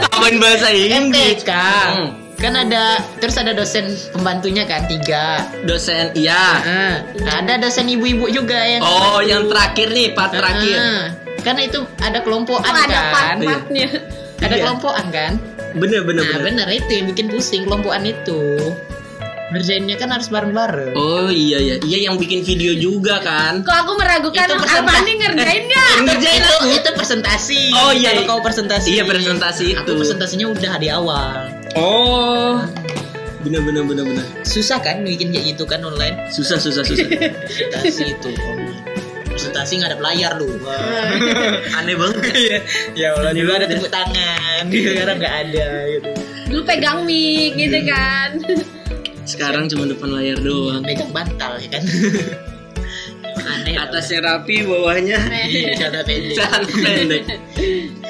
Kapan 0.00 0.34
bahasa 0.38 0.66
Inggris? 0.70 1.42
MTK 1.42 1.50
Hmm. 1.50 2.08
kan 2.36 2.54
ada 2.54 2.82
terus 3.18 3.34
ada 3.34 3.50
dosen 3.50 3.84
pembantunya 4.12 4.62
kan 4.62 4.86
tiga 4.86 5.42
Dosen, 5.64 6.14
iya. 6.14 6.62
Ada 7.18 7.58
dosen 7.58 7.88
ibu-ibu 7.88 8.28
juga 8.28 8.54
yang 8.60 8.78
Oh, 8.80 9.18
yang 9.20 9.50
terakhir 9.50 9.90
nih, 9.90 10.12
part 10.12 10.30
terakhir. 10.30 10.78
Kan 11.40 11.58
itu 11.58 11.82
ada 11.98 12.20
kelompokan 12.20 12.66
oh, 12.68 12.78
ada 12.78 12.98
kan 13.10 13.42
part-partnya. 13.42 13.86
ada 14.38 14.46
Iya. 14.48 14.62
kelompokan 14.62 15.06
kan 15.08 15.32
Bener, 15.70 16.00
bener, 16.02 16.22
nah 16.22 16.38
bener. 16.38 16.64
bener 16.64 16.68
itu 16.74 16.90
yang 16.92 17.06
bikin 17.06 17.26
pusing 17.28 17.62
kelompokan 17.62 18.02
itu 18.02 18.40
ngerjainnya 19.48 19.96
kan 19.96 20.08
harus 20.10 20.28
bareng-bareng 20.28 20.92
Oh 20.92 21.28
iya 21.28 21.56
iya, 21.56 21.76
iya 21.80 21.98
yang 22.04 22.16
bikin 22.16 22.40
video 22.40 22.72
juga 22.74 23.16
kan? 23.18 23.60
Kok 23.62 23.76
aku 23.78 23.92
meragukan 23.96 24.44
Itu 24.44 24.54
persentase. 24.54 24.84
Armandi 24.84 25.12
ngerjain 25.14 25.62
nggak? 25.64 25.92
Ngerjain 26.04 26.36
itu, 26.38 26.52
aku. 26.54 26.66
itu 26.78 26.90
presentasi 26.92 27.60
Oh, 27.74 27.90
iya, 27.90 28.08
kalau 28.10 28.22
iya. 28.22 28.28
kau 28.28 28.40
presentasi 28.40 28.88
Iya 28.90 29.04
presentasi 29.04 29.66
aku 29.74 29.88
itu. 29.88 29.98
presentasinya 29.98 30.46
udah 30.48 30.72
di 30.76 30.88
awal 30.88 31.48
Oh, 31.74 32.60
bener 33.38 33.60
bener 33.62 33.84
bener 33.84 34.04
bener. 34.04 34.24
susah 34.42 34.76
kan 34.78 35.00
bikin 35.00 35.30
kayak 35.30 35.52
gitu 35.52 35.64
kan 35.64 35.80
online 35.80 36.16
Susah 36.28 36.56
susah 36.56 36.80
susah. 36.82 37.08
presentasi 37.44 38.04
itu 38.10 38.28
presentasi 39.38 39.78
nggak 39.78 39.94
ada 39.94 39.98
layar 40.02 40.32
lu 40.34 40.50
Aneh 41.78 41.94
banget. 41.94 42.58
ya 42.98 43.14
Allah 43.14 43.30
dulu 43.30 43.50
ada 43.54 43.70
tepuk 43.70 43.86
tangan 43.86 44.66
sekarang 44.66 45.16
nggak 45.16 45.34
ada 45.46 45.66
gitu 45.94 46.10
Dulu 46.48 46.62
pegang 46.64 47.04
mic 47.04 47.54
gitu 47.54 47.76
kan. 47.84 48.40
Sekarang 49.28 49.68
cuma 49.68 49.84
depan 49.84 50.08
layar 50.10 50.40
doang. 50.40 50.80
megang 50.80 51.12
bantal 51.12 51.60
ya 51.60 51.68
kan 51.70 51.84
aneh 53.38 53.76
Atasnya 53.76 54.18
rapi, 54.20 54.66
bawahnya 54.66 55.22
cara 55.78 56.02
pendek 56.02 56.34
celana 56.34 56.66
pendek. 56.66 57.22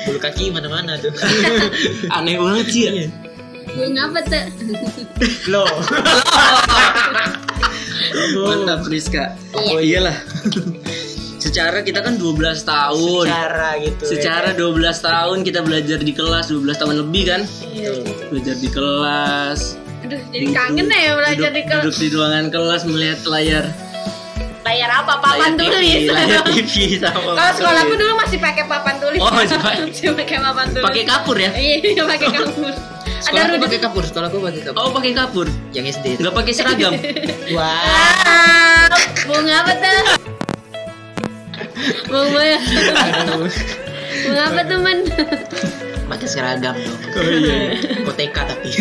bulu 0.02 0.18
kaki 0.18 0.48
mana-mana 0.48 0.96
tuh 0.96 1.12
Aneh 2.16 2.40
banget 2.40 2.66
sih 2.72 2.82
ya. 2.88 3.06
Bunga 3.68 4.08
apa 4.08 4.20
tuh? 4.24 4.44
loh 5.46 5.68
Mantap 8.40 8.88
Rizka. 8.88 9.34
Oh 9.52 9.78
iyalah. 9.78 10.14
Secara 11.48 11.80
kita 11.80 12.04
kan 12.04 12.20
12 12.20 12.36
tahun. 12.62 13.24
cara 13.24 13.80
gitu 13.80 14.02
ya 14.04 14.08
Secara 14.12 14.48
12 14.52 14.68
tahun 15.00 15.36
kita 15.40 15.60
belajar 15.64 15.98
di 15.98 16.12
kelas 16.12 16.52
12 16.52 16.76
tahun 16.76 16.94
lebih 17.00 17.22
kan? 17.24 17.40
Iya. 17.64 18.04
Belajar 18.28 18.54
di 18.54 18.68
kelas. 18.68 19.60
Aduh, 19.98 20.20
jadi 20.28 20.46
kangen 20.52 20.86
ya 20.86 21.12
belajar 21.16 21.50
di 21.50 21.62
duduk, 21.64 21.72
kelas. 21.72 21.84
duduk 21.88 21.96
di 21.96 22.08
ruangan 22.12 22.46
kelas 22.48 22.82
melihat 22.84 23.20
layar 23.24 23.64
Layar 24.60 24.90
apa? 24.92 25.12
Papan 25.18 25.56
layar 25.56 25.72
tulis. 25.72 26.00
TV, 26.04 26.12
layar 26.20 26.40
TV 26.44 26.68
sama 27.00 27.30
Kalau 27.32 27.52
sekolahku 27.56 27.94
dulu 27.96 28.12
masih 28.20 28.38
pakai 28.38 28.64
papan 28.68 28.94
tulis. 29.00 29.18
Oh, 29.18 29.30
masih 29.32 29.56
pakai. 29.56 29.80
Masih 29.88 30.12
pakai 30.12 30.36
papan 30.38 30.66
tulis. 30.68 30.84
pakai 30.84 31.02
kapur 31.08 31.36
ya? 31.40 31.50
Iya, 31.56 32.02
pakai 32.04 32.28
kapur. 32.28 32.72
Ada 33.18 33.24
sekolah 33.24 33.42
aku 33.42 33.50
rudi. 33.50 33.64
pakai 33.66 33.78
kapur 33.80 34.02
sekolah 34.04 34.26
aku 34.28 34.38
pakai 34.38 34.60
kapur 34.62 34.78
Oh 34.78 34.90
pakai 34.94 35.10
kapur, 35.10 35.46
yang 35.74 35.84
SD 35.84 36.06
nggak 36.20 36.34
pakai 36.36 36.52
seragam. 36.54 36.92
wah 37.56 37.82
Ah, 37.82 38.86
bunga 39.26 39.54
apa 39.64 39.72
tuh? 39.74 40.37
Bunga 42.04 42.42
ya. 42.44 42.58
aduh 43.22 43.48
Bunga 44.24 44.42
apa 44.46 44.60
tuh, 44.64 44.78
Man? 44.80 44.98
pakai 46.08 46.24
seragam 46.24 46.72
dong 46.72 46.98
Oh 47.14 47.20
iya. 47.22 47.76
koteka 48.00 48.40
tapi 48.42 48.72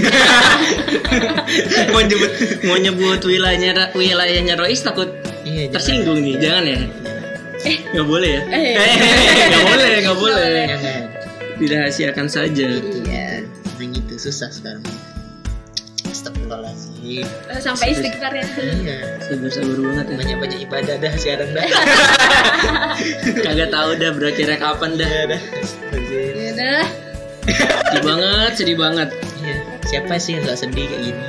mau 1.92 2.00
nyebut 2.00 2.32
mau 2.64 2.78
nyebut 2.80 3.20
wilayahnya 3.22 3.92
wilayahnya 3.92 4.56
Rois 4.56 4.80
takut 4.80 5.12
iya 5.44 5.68
tersinggung 5.68 6.24
nih, 6.24 6.40
jangan 6.40 6.64
ya? 6.66 6.80
Nggak 7.92 8.08
boleh 8.08 8.30
ya? 8.32 8.42
Eh. 8.48 8.74
Eh, 8.80 8.96
nggak 9.50 9.66
boleh, 9.66 9.92
nggak 10.00 10.18
boleh. 10.18 10.66
jangan 10.72 11.04
Dirahasiakan 11.58 12.28
saja. 12.30 12.70
iya 13.04 13.44
yang 13.76 13.92
itu 13.92 14.16
susah 14.18 14.48
sekarang 14.48 14.82
Astagfirullahaladzim 16.28 17.26
Sampai 17.58 17.88
istighfar 17.90 18.32
ya. 18.32 18.46
iya 18.60 18.98
Sabar 19.24 19.48
sabar 19.48 19.78
banget 19.80 20.06
ya. 20.06 20.16
banyak 20.20 20.38
banyak 20.38 20.60
ibadah 20.64 20.96
dah 21.00 21.14
sekarang 21.16 21.50
dah 21.52 21.64
Kagak 23.46 23.70
tahu 23.72 23.90
dah 23.96 24.12
berakhirnya 24.12 24.58
kapan 24.58 24.92
dah. 24.96 25.08
Iya 25.08 25.24
dah 25.30 25.42
Astagfirullahaladzim. 25.56 26.36
Ya 26.38 26.50
udah. 26.54 26.86
Sedih 27.88 28.04
banget, 28.04 28.52
sedih 28.54 28.78
banget. 28.78 29.10
Iya, 29.40 29.56
siapa 29.86 30.14
sih 30.18 30.36
yang 30.36 30.44
gak 30.44 30.60
sedih 30.60 30.84
kayak 30.84 31.02
gini? 31.02 31.26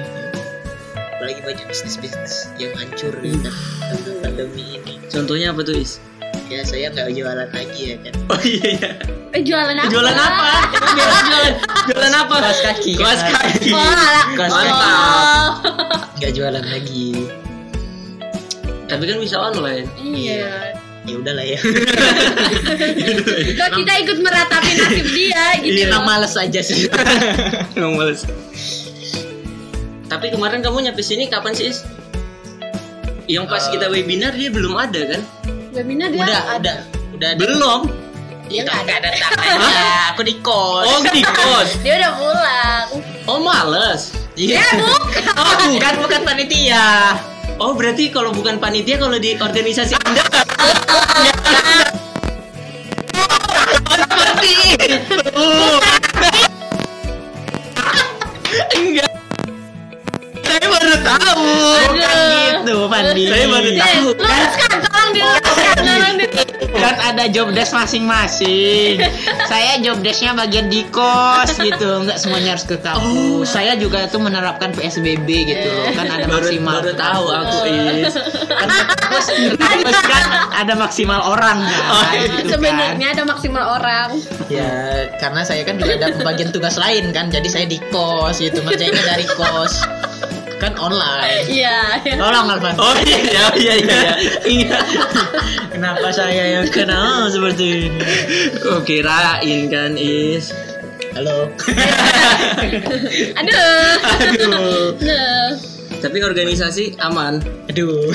Apalagi 1.14 1.40
banyak 1.44 1.66
bisnis-bisnis 1.66 2.34
yang 2.56 2.74
hancur 2.74 3.14
ya 3.16 3.30
kan 3.38 3.54
karena 3.94 4.12
pandemi 4.20 4.64
ini. 4.74 4.98
Contohnya 5.06 5.50
apa 5.50 5.62
tuh 5.62 5.76
Is? 5.76 6.02
Ya 6.48 6.64
saya 6.64 6.88
nggak 6.88 7.12
jualan 7.12 7.48
lagi 7.52 7.82
ya 7.84 7.96
kan. 8.00 8.12
Oh 8.32 8.40
iya 8.40 8.66
iya. 8.72 8.90
Eh, 9.36 9.42
jualan 9.44 9.76
apa? 9.76 9.92
Jualan 9.92 10.16
apa? 10.16 10.48
Jualan 10.96 11.24
jualan 11.28 11.52
jualan 11.86 12.14
apa? 12.16 12.34
Kaos 12.40 12.60
kaki, 12.64 12.92
Kaos 12.96 13.20
kan? 13.20 13.32
kaki. 13.36 13.70
Kaos 14.32 14.48
Mantap. 14.48 14.88
Oh. 14.88 15.48
Nggak 16.16 16.32
jualan 16.32 16.64
lagi. 16.64 17.08
Tapi 18.88 19.02
kan 19.04 19.16
bisa 19.20 19.36
online. 19.36 19.84
Iya. 20.00 20.72
Ya 21.04 21.14
udahlah 21.16 21.44
ya. 21.44 21.60
Kok 23.52 23.70
kita 23.76 23.92
ikut 24.02 24.18
meratapi 24.20 24.70
nasib 24.74 25.06
dia 25.12 25.44
gitu. 25.60 25.84
Emang 25.84 26.04
males 26.04 26.32
aja 26.32 26.60
sih. 26.60 26.88
Emang 27.76 27.96
males. 27.96 28.24
Tapi 30.08 30.32
kemarin 30.32 30.64
kamu 30.64 30.88
nyampe 30.88 31.04
sini 31.04 31.28
kapan 31.28 31.52
sih 31.52 31.68
Is? 31.68 31.84
Yang 33.28 33.44
pas 33.46 33.68
Eh. 33.68 33.76
kita 33.76 33.92
webinar 33.92 34.32
dia 34.32 34.48
belum 34.48 34.72
ada 34.72 35.16
kan? 35.16 35.20
Dia 35.78 35.84
udah, 36.10 36.26
ada. 36.26 36.58
udah, 36.58 36.76
udah. 37.14 37.28
ada. 37.30 37.38
Belum. 37.38 37.80
Ya 38.48 38.64
nggak 38.64 38.78
nggak 38.82 38.98
ada 38.98 39.08
tangannya. 39.30 39.86
Aku 40.10 40.22
di 40.24 40.34
kos. 40.40 40.84
Oh 40.84 40.98
di 41.04 41.22
kos. 41.22 41.68
Dia 41.84 41.94
udah 42.00 42.12
pulang. 42.16 42.86
Oh 43.26 43.38
males. 43.38 44.10
Iya. 44.34 44.58
bukan. 44.74 45.22
Oh, 45.38 45.54
bukan 45.70 45.94
bukan 46.02 46.20
panitia. 46.24 47.14
Oh 47.58 47.74
berarti 47.74 48.10
kalau 48.10 48.34
bukan 48.34 48.58
panitia 48.58 48.98
kalau 48.98 49.18
di 49.18 49.36
organisasi 49.36 49.94
anda 50.00 50.22
seperti 53.86 54.54
itu. 54.74 55.58
Enggak. 58.74 59.12
Saya 60.40 60.64
baru 60.64 60.96
tahu. 60.98 61.46
Bukan 61.88 62.16
gitu, 62.58 62.76
Pandi. 62.88 63.22
Saya 63.26 63.46
baru 63.46 63.68
Eh, 63.68 63.76
tahu. 63.76 64.06
luruskan, 64.14 64.70
tolong 64.80 65.10
diluruskan, 65.10 65.47
kan 66.78 66.94
ada 67.14 67.24
job 67.28 67.50
desk 67.52 67.74
masing-masing. 67.74 69.00
saya 69.48 69.80
job 69.80 69.98
desknya 70.04 70.36
bagian 70.36 70.68
di 70.68 70.84
kos 70.92 71.56
gitu, 71.56 72.04
nggak 72.04 72.18
semuanya 72.20 72.54
harus 72.54 72.66
ke 72.68 72.76
kampus. 72.78 73.48
Saya 73.48 73.74
juga 73.74 74.06
tuh 74.06 74.20
menerapkan 74.22 74.70
PSBB 74.76 75.28
gitu 75.48 75.68
loh, 75.68 75.88
kan 75.96 76.06
ada 76.06 76.26
Baru, 76.28 76.48
maksimal. 76.48 76.74
baru 76.80 76.92
tahu 76.94 77.24
aku 77.32 77.58
is. 77.68 78.14
Kan 78.48 78.68
kampus, 78.68 79.26
kan 80.04 80.24
ada 80.54 80.74
maksimal 80.76 81.20
orang 81.24 81.58
kan. 81.64 81.82
Oh, 81.88 82.04
gitu 82.12 82.28
kan. 82.28 82.44
Sebenarnya 82.52 83.06
ada 83.16 83.22
maksimal 83.24 83.64
orang. 83.80 84.08
Ya, 84.52 85.08
karena 85.20 85.40
saya 85.44 85.64
kan 85.64 85.80
juga 85.80 85.96
ada 85.96 86.08
pembagian 86.14 86.50
tugas 86.52 86.76
lain 86.76 87.10
kan, 87.12 87.32
jadi 87.32 87.48
saya 87.48 87.66
di 87.66 87.80
kos 87.88 88.40
gitu, 88.40 88.60
ngerjainnya 88.60 89.04
dari 89.04 89.26
kos. 89.36 89.84
Kan 90.58 90.74
online. 90.76 91.46
Iya. 91.58 92.02
iya. 92.04 92.14
Tolong 92.18 92.46
Alvan. 92.50 92.74
Oh 92.76 92.94
iya 93.06 93.18
iya 93.22 93.44
iya 93.54 93.74
iya. 93.78 94.00
Iya. 94.44 94.78
Kenapa 95.72 96.10
saya 96.10 96.60
yang 96.60 96.66
kena 96.68 97.30
seperti 97.30 97.88
ini? 97.88 98.02
Kok 98.58 98.82
kirain 98.84 99.60
kan 99.70 99.94
is. 99.96 100.50
Halo. 101.14 101.48
Aduh. 103.38 103.94
Aduh. 104.18 104.98
Nah. 105.02 105.48
Tapi 105.98 106.18
organisasi 106.22 106.94
aman. 107.02 107.42
Aduh. 107.70 108.10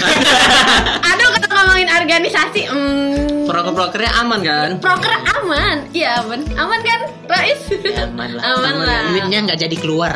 Aduh 1.04 1.28
kalau 1.54 1.68
ngomongin 1.68 1.90
organisasi, 1.90 2.62
hmm, 2.70 3.44
Proker-prokernya 3.44 4.12
aman 4.24 4.40
kan? 4.40 4.70
proker 4.80 5.12
aman. 5.42 5.84
Iya 5.92 6.24
aman. 6.24 6.48
Aman 6.56 6.80
kan, 6.80 7.00
Rais? 7.28 7.60
aman 8.00 8.30
lah. 8.40 8.44
Aman 8.56 8.76
lah. 8.88 9.02
Duitnya 9.12 9.40
nggak 9.48 9.60
jadi 9.68 9.76
keluar. 9.80 10.16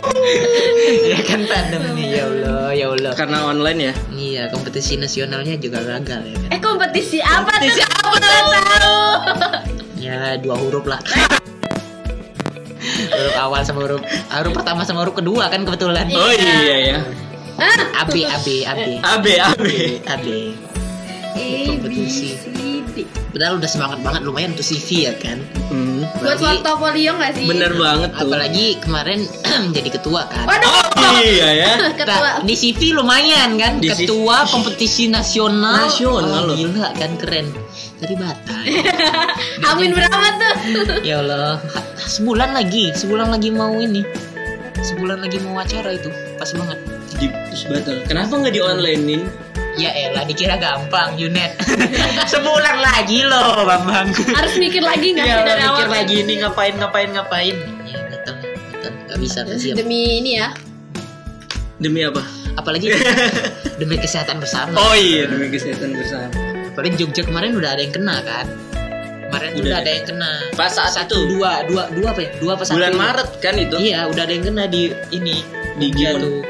ya 1.12 1.18
kan 1.24 1.40
pandemi 1.46 2.12
ya 2.12 2.26
Allah, 2.28 2.70
ya 2.74 2.86
Allah. 2.92 3.12
Karena 3.14 3.48
online 3.48 3.80
ya. 3.80 3.94
Iya, 4.12 4.42
kompetisi 4.52 4.96
nasionalnya 4.98 5.56
juga 5.58 5.82
gagal 5.82 6.22
ya 6.26 6.36
kan. 6.36 6.50
Eh 6.52 6.60
kompetisi 6.60 7.18
apa 7.22 7.48
Kompetisi 7.58 7.80
tuh? 7.80 7.88
Apa 7.88 8.16
tahu? 8.18 9.00
Ya 10.02 10.36
dua 10.40 10.56
huruf 10.58 10.84
lah. 10.86 11.00
huruf 13.12 13.34
awal 13.38 13.62
sama 13.62 13.86
huruf 13.86 14.02
huruf 14.04 14.52
pertama 14.52 14.82
sama 14.82 15.06
huruf 15.06 15.14
kedua 15.16 15.48
kan 15.48 15.62
kebetulan. 15.62 16.06
Oh 16.12 16.32
iya 16.34 16.76
ya. 16.94 16.98
Ah, 17.60 18.04
AB 18.08 18.26
AB 18.26 18.46
AB 18.64 18.80
AB 19.04 19.26
AB. 19.38 19.66
AB 20.08 20.08
A 20.08 20.14
B 20.22 20.26
kompetisi. 21.68 22.81
D. 22.92 23.04
padahal 23.30 23.56
udah 23.56 23.66
semangat 23.66 23.98
banget 24.00 24.22
lumayan 24.22 24.52
untuk 24.52 24.64
CV 24.64 24.88
ya 25.06 25.14
kan 25.16 25.40
Hmm. 25.72 26.04
Buat 26.20 26.36
portofolio 26.36 27.16
nggak 27.16 27.32
sih? 27.32 27.48
Bener 27.48 27.72
banget 27.72 28.12
tuh. 28.12 28.28
apalagi 28.28 28.76
kemarin 28.78 29.24
jadi 29.76 29.88
ketua 29.90 30.28
kan 30.28 30.44
Waduh, 30.44 30.68
Oh 30.92 31.16
iya 31.18 31.48
ya. 31.50 31.70
ketua. 31.96 32.20
Nah, 32.20 32.34
di 32.44 32.52
CV 32.52 32.92
lumayan 32.92 33.56
kan 33.56 33.80
Di 33.80 33.88
ketua 33.88 34.44
kompetisi 34.44 35.08
nasional 35.08 35.88
Nasional 35.88 36.44
loh. 36.44 36.52
gila 36.52 36.92
kan 36.92 37.16
keren 37.16 37.48
dari 37.96 38.14
Batak 38.14 38.62
Amin 39.64 39.96
berapa 39.96 40.26
tuh? 40.36 40.54
ya 41.08 41.18
Allah 41.18 41.56
sebulan 41.96 42.52
lagi 42.52 42.92
sebulan 42.92 43.30
lagi 43.30 43.48
mau 43.48 43.72
ini 43.72 44.04
sebulan 44.76 45.22
lagi 45.22 45.38
mau 45.40 45.56
acara 45.56 45.88
itu 45.88 46.10
pas 46.36 46.52
banget 46.52 46.78
Di 47.14 47.26
terus 47.48 47.62
batal. 47.64 47.96
Kenapa 48.04 48.32
nggak 48.34 48.52
di 48.52 48.60
onlinein? 48.60 49.22
Ya 49.74 49.90
elah 49.90 50.22
dikira 50.22 50.56
gampang 50.56 51.16
Yunet 51.16 51.56
sebulan 52.32 52.76
lagi 52.78 53.24
loh 53.24 53.64
Bambang 53.64 54.12
Harus 54.30 54.54
mikir 54.56 54.80
lagi 54.80 55.12
sih 55.12 55.22
ya 55.22 55.40
dari 55.40 55.62
mikir 55.62 55.86
awal? 55.86 55.88
lagi 55.88 56.14
ini 56.20 56.34
ngapain 56.38 56.74
ngapain 56.74 57.08
ngapain 57.10 57.56
ya 57.82 57.98
betul 58.06 58.36
betul 58.68 58.92
nggak 59.02 59.18
bisa 59.18 59.38
nggak 59.42 59.58
siap 59.58 59.76
Demi 59.76 60.20
ini 60.20 60.32
ya. 60.36 60.52
Demi 61.78 62.00
apa? 62.02 62.20
apalagi 62.52 62.92
demi 63.80 63.96
kesehatan 63.96 64.36
bersama 64.36 64.76
Oh 64.76 64.92
iya 64.92 65.24
demi 65.24 65.48
kesehatan 65.48 65.96
bersama. 65.96 66.28
apalagi 66.68 66.94
Jogja 66.98 67.24
kemarin 67.24 67.56
udah 67.56 67.72
ada 67.72 67.80
yang 67.80 67.90
kena 67.90 68.20
kan 68.20 68.44
kemarin 69.26 69.48
Udah 69.50 69.64
udah 69.64 69.76
ada. 69.80 69.90
yang 69.90 70.04
kena 70.06 70.32
Pas 70.52 70.68
saat 70.68 70.92
satu 70.94 71.16
itu. 71.16 71.40
dua 71.40 71.64
dua 71.64 71.88
dua 71.88 72.12
apa 72.12 72.20
ya 72.20 72.30
dua 72.36 72.52
apa 72.54 72.62
satu 72.62 72.76
Bulan 72.76 72.92
Maret 72.94 73.28
kan 73.40 73.56
itu 73.56 73.76
iya 73.80 74.04
udah 74.04 74.20
ada 74.20 74.32
yang 74.32 74.44
kena 74.44 74.64
di 74.68 74.92
ini 75.10 75.40
di 75.74 75.86
Jogja 75.88 76.12
Gion. 76.12 76.44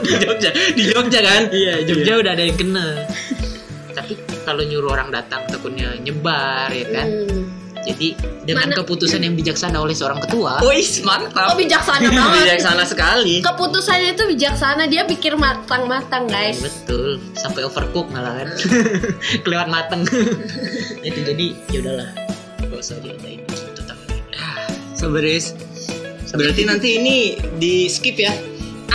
Di 0.00 0.12
Jogja, 0.16 0.50
di 0.52 0.82
Jogja 0.86 1.20
kan? 1.20 1.42
iya 1.50 1.80
Jogja 1.82 2.12
udah 2.16 2.32
ada 2.32 2.42
yang 2.42 2.54
kena 2.54 2.86
tapi 3.90 4.14
kalau 4.42 4.62
nyuruh 4.62 4.90
orang 4.90 5.10
datang 5.10 5.42
takutnya 5.46 5.94
nyebar 5.98 6.70
ya 6.70 6.86
kan 6.88 7.08
Hmm. 7.08 7.44
jadi 7.84 8.08
dengan 8.44 8.68
Mana- 8.68 8.76
keputusan 8.76 9.20
yang 9.20 9.34
bijaksana 9.34 9.76
oleh 9.76 9.92
seorang 9.92 10.18
ketua 10.20 10.60
Wih, 10.60 10.82
mantap. 11.02 11.46
Oh 11.46 11.56
bijaksana 11.56 12.04
banget. 12.10 12.42
Bijaksana 12.44 12.82
sekali. 12.84 13.40
Keputusannya 13.40 14.12
itu 14.12 14.24
bijaksana, 14.26 14.82
dia 14.84 15.04
pikir 15.04 15.34
matang-matang 15.34 16.26
guys. 16.26 16.58
betul 16.58 17.16
sampai 17.32 17.62
overcook 17.62 18.08
malah 18.08 18.34
kan 18.36 18.48
kelewat 19.44 19.68
mateng 19.68 20.04
itu 21.08 21.18
jadi 21.22 21.46
ya 21.68 21.78
udahlah 21.80 22.08
gak 22.62 22.78
usah 22.78 22.96
diadain 22.98 23.40
Sabar 24.92 25.22
Is. 25.22 25.54
Berarti 26.28 26.62
nanti 26.64 26.88
ini 26.98 27.16
di 27.56 27.86
skip 27.86 28.18
ya? 28.18 28.34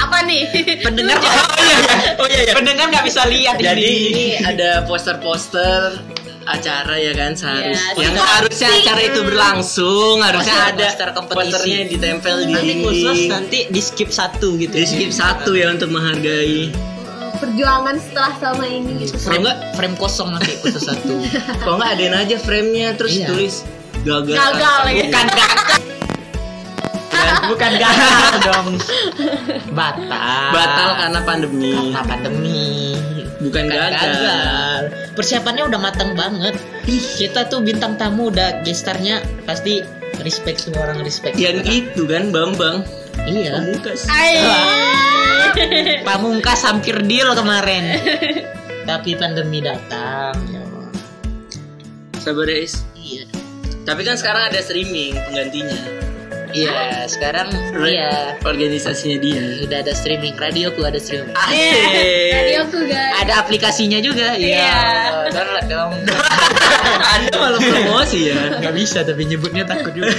Apa 0.04 0.18
nih? 0.24 0.42
pendengar 0.80 1.18
Oh 1.24 1.28
iya, 1.60 1.78
iya. 1.78 1.96
oh 2.16 2.28
iya, 2.28 2.40
iya. 2.42 2.54
pendengar 2.54 2.86
nggak 2.88 3.06
bisa 3.06 3.22
lihat 3.26 3.56
Jadi 3.56 3.80
ini 3.80 4.02
ini 4.10 4.26
ada 4.38 4.84
poster-poster 4.84 6.00
acara 6.44 6.96
ya 6.98 7.14
kan 7.14 7.32
seharusnya 7.34 7.72
Iya, 7.96 8.04
yang 8.04 8.16
harusnya 8.20 8.68
acara 8.74 9.02
itu 9.02 9.20
berlangsung 9.24 10.16
harusnya 10.20 10.52
Poster- 10.54 10.74
ada 10.74 10.86
poster 10.86 11.10
kompetisi. 11.14 11.38
posternya 11.40 11.78
yang 11.78 11.90
ditempel 11.90 12.36
di 12.38 12.52
nanti 12.54 12.74
khusus 12.82 13.20
nanti 13.28 13.60
di 13.66 13.82
skip 13.82 14.10
satu 14.12 14.48
gitu 14.58 14.76
di 14.76 14.84
skip 14.84 15.12
satu 15.14 15.52
ya 15.54 15.70
untuk 15.70 15.88
menghargai 15.90 16.68
Perjuangan 17.34 17.96
setelah 17.98 18.32
selama 18.38 18.66
ini 18.66 18.92
gitu. 19.02 19.14
Kalau 19.14 19.24
frame, 19.26 19.40
enggak 19.42 19.58
frame 19.74 19.96
kosong 19.98 20.30
nanti 20.32 20.52
khusus 20.58 20.80
satu 20.82 21.16
kalau 21.58 21.76
nggak 21.76 21.92
adain 21.94 22.16
aja 22.18 22.36
framenya 22.38 22.88
terus 22.94 23.14
Iya. 23.14 23.28
tulis 23.30 23.56
gagal 24.02 24.36
Gagal 24.36 24.80
ya. 24.86 24.96
bukan 25.02 25.26
gagal 25.30 25.80
bukan 27.50 27.72
gagal 27.78 28.32
dong. 28.44 28.68
Batal. 29.74 30.50
Batal 30.54 30.90
karena 31.00 31.20
pandemi. 31.24 31.72
Karena 31.74 32.02
pandemi. 32.06 32.64
Bukan 33.44 33.68
Bukan 33.68 33.68
gagal. 33.68 34.82
persiapannya 35.20 35.64
udah 35.68 35.80
matang 35.82 36.16
banget. 36.16 36.56
Kita 36.88 37.52
tuh 37.52 37.60
bintang 37.60 38.00
tamu 38.00 38.32
udah 38.32 38.64
gestarnya 38.64 39.20
pasti 39.44 39.84
respect 40.24 40.64
semua 40.64 40.88
orang 40.88 41.04
respect. 41.04 41.36
Yang 41.36 41.68
itu 41.68 42.08
kan 42.08 42.32
Bambang? 42.32 42.88
Iya. 43.28 43.60
Pamungkas. 43.60 44.08
Pamungkas 46.08 46.60
hampir 46.64 46.96
deal 47.04 47.36
kemarin. 47.36 48.00
Tapi 48.84 49.16
pandemi 49.16 49.60
datang 49.60 50.36
ya. 50.52 50.64
Sabar 52.20 52.48
ya 52.48 52.64
Is. 52.64 52.84
iya. 52.96 53.28
Tapi 53.84 54.08
kan 54.08 54.16
sekarang 54.16 54.48
ada 54.48 54.60
streaming 54.64 55.12
penggantinya 55.28 55.76
iya 56.54 57.06
sekarang 57.10 57.50
iya. 57.84 58.38
organisasinya 58.46 59.18
dia. 59.20 59.44
Udah 59.66 59.82
ada 59.84 59.94
streaming 59.98 60.38
radioku 60.38 60.82
ada 60.86 61.02
streaming. 61.02 61.34
Asik. 61.34 62.32
Radioku 62.34 62.80
guys. 62.88 63.14
ada 63.26 63.34
aplikasinya 63.42 64.00
juga? 64.00 64.38
Iya. 64.38 64.58
iya. 64.62 64.78
download 65.34 65.66
dong. 65.68 65.92
Anda 67.18 67.34
malah 67.36 67.60
promosi 67.60 68.30
ya. 68.30 68.62
Nggak 68.62 68.76
bisa 68.78 69.00
tapi 69.04 69.26
nyebutnya 69.28 69.66
takut 69.66 69.94
juga. 69.98 70.14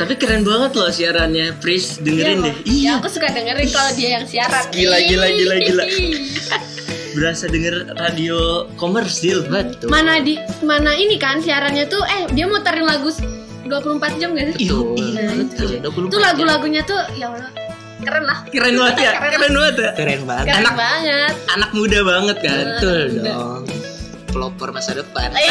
Tapi 0.00 0.16
keren 0.16 0.42
banget 0.48 0.72
loh 0.80 0.88
siarannya. 0.88 1.60
Pris 1.60 2.00
dengerin 2.00 2.40
deh. 2.40 2.54
Iya, 2.64 3.04
aku 3.04 3.12
suka 3.12 3.28
dengerin 3.28 3.68
kalau 3.68 3.92
dia 3.92 4.16
yang 4.16 4.24
siaran. 4.24 4.64
Gila, 4.72 4.96
gila, 5.04 5.28
gila, 5.28 5.56
gila. 5.60 5.84
Berasa 7.16 7.50
denger 7.50 7.90
radio 8.00 8.64
komersil 8.80 9.44
betul. 9.50 9.90
Mana 9.92 10.22
di 10.22 10.40
mana 10.62 10.94
ini 10.94 11.18
kan 11.18 11.42
siarannya 11.42 11.90
tuh 11.90 12.00
eh 12.06 12.30
dia 12.32 12.46
muterin 12.46 12.86
lagu 12.86 13.10
24 13.70 14.20
jam 14.20 14.28
gak 14.34 14.46
sih? 14.50 14.66
betul. 14.66 14.98
Iya, 14.98 15.22
betul 15.46 16.06
Itu. 16.10 16.18
lagu-lagunya 16.18 16.82
tuh 16.82 16.98
ya 17.14 17.30
Allah 17.30 17.50
keren 18.00 18.24
lah. 18.24 18.38
Keren 18.48 18.74
banget 18.74 18.96
ya 18.98 19.12
Keren. 19.12 19.52
banget 19.52 19.76
ya. 19.76 19.90
Keren 19.92 20.20
banget. 20.24 20.44
Keren 20.48 20.60
Anak- 20.64 20.76
banget. 20.76 21.32
Anak 21.52 21.70
muda 21.70 21.98
banget 22.00 22.36
kan? 22.40 22.64
Betul 22.64 23.00
dong. 23.20 23.62
Pelopor 24.30 24.68
masa 24.70 24.94
depan. 24.94 25.28
Eh, 25.34 25.50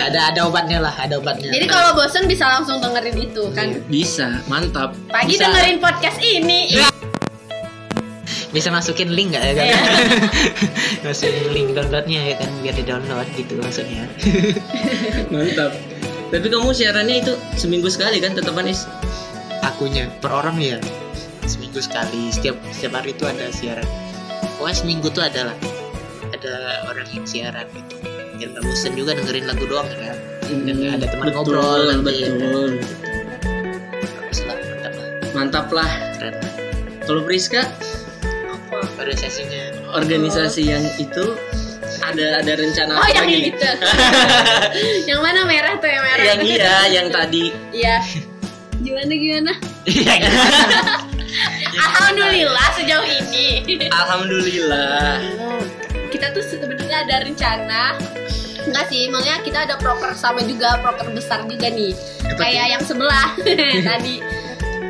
ada 0.00 0.20
ada 0.32 0.40
obatnya 0.48 0.80
lah 0.80 0.94
ada 0.96 1.20
obatnya. 1.20 1.52
Jadi 1.52 1.66
kalau 1.68 1.92
bosen 1.92 2.24
bisa 2.24 2.48
langsung 2.48 2.80
dengerin 2.80 3.16
itu 3.20 3.52
kan. 3.52 3.68
Bisa 3.86 4.40
mantap. 4.46 4.96
Pagi 5.06 5.36
Bisa. 5.36 5.46
dengerin 5.46 5.78
podcast 5.78 6.18
ini. 6.18 6.72
Bisa 8.54 8.70
masukin 8.70 9.10
link 9.10 9.34
nggak 9.34 9.42
ya 9.42 9.52
kan 9.52 9.66
Iya. 9.66 9.80
masukin 11.10 11.46
link 11.50 11.68
downloadnya 11.74 12.20
ya 12.22 12.34
kan 12.38 12.50
biar 12.62 12.74
di 12.74 12.84
download 12.86 13.26
gitu 13.34 13.58
maksudnya. 13.58 14.06
Mantap. 15.34 15.74
Tapi 16.30 16.46
kamu 16.46 16.70
siarannya 16.70 17.16
itu 17.20 17.34
seminggu 17.54 17.90
sekali 17.90 18.22
kan 18.22 18.32
tetepan 18.32 18.66
Is 18.66 18.86
akunya 19.60 20.06
per 20.22 20.30
orang 20.30 20.56
ya? 20.58 20.78
Seminggu 21.44 21.82
sekali 21.82 22.30
setiap 22.30 22.54
setiap 22.70 23.02
hari 23.02 23.10
itu 23.10 23.26
ada 23.26 23.50
siaran. 23.50 23.86
Pokoknya 24.56 24.76
seminggu 24.78 25.10
tuh 25.10 25.26
ada 25.26 25.50
lah. 25.50 25.56
Ada 26.30 26.54
orang 26.88 27.06
yang 27.10 27.26
siaran 27.26 27.66
gitu. 27.74 27.94
Biar 28.38 28.48
nggak 28.50 28.64
bosen 28.64 28.92
juga 28.94 29.18
dengerin 29.18 29.50
lagu 29.50 29.66
doang 29.66 29.86
kan. 29.90 30.16
Dan 30.46 30.74
nggak 30.78 30.92
ada 31.02 31.06
teman 31.10 31.26
Betul, 31.26 31.34
ngobrol 31.34 31.82
nanti. 31.90 32.12
ya 32.16 32.28
kan. 32.30 32.38
Betul. 32.38 32.70
Bagus 34.14 34.40
lah, 34.40 34.56
mantap 34.56 34.94
lah. 34.94 35.08
Mantap 35.34 35.66
lah. 35.70 35.90
Keren 36.18 36.34
lah. 36.38 36.52
Kalau 37.04 37.20
Priska 37.26 37.62
organisasinya 39.04 39.62
Organisasi 39.94 40.62
yang 40.64 40.84
itu 40.96 41.24
ada 42.00 42.40
ada 42.40 42.52
rencana 42.56 42.96
Oh 42.96 43.08
yang 43.08 43.28
lagi 43.28 43.52
itu. 43.52 43.68
yang 45.12 45.20
mana 45.20 45.44
merah 45.44 45.76
tuh 45.76 45.86
yang 45.86 46.02
merah. 46.02 46.24
yang 46.24 46.40
iya 46.42 46.76
yang 46.90 47.06
tadi 47.08 47.52
Iya. 47.70 47.96
Gimana 48.80 49.12
gimana? 49.12 49.52
Iya. 49.84 50.14
Alhamdulillah 51.84 52.68
sejauh 52.74 53.06
ini. 53.06 53.48
Alhamdulillah 53.88 55.20
kita 56.08 56.30
tuh 56.30 56.42
sebenarnya 56.42 57.04
ada 57.04 57.16
rencana 57.22 57.82
Enggak 58.64 58.88
sih, 58.88 59.12
makanya 59.12 59.44
kita 59.44 59.58
ada 59.68 59.76
proker 59.76 60.16
sama 60.16 60.40
juga, 60.40 60.80
proker 60.80 61.12
besar 61.12 61.44
juga 61.44 61.68
nih. 61.68 61.92
Apa 62.24 62.40
Kayak 62.40 62.66
yang 62.72 62.82
sebelah 62.82 63.28
tadi. 63.92 64.24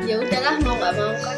Ya 0.07 0.15
udahlah, 0.15 0.55
mau 0.63 0.79
nggak 0.79 0.93
mau 0.95 1.11
kan. 1.19 1.37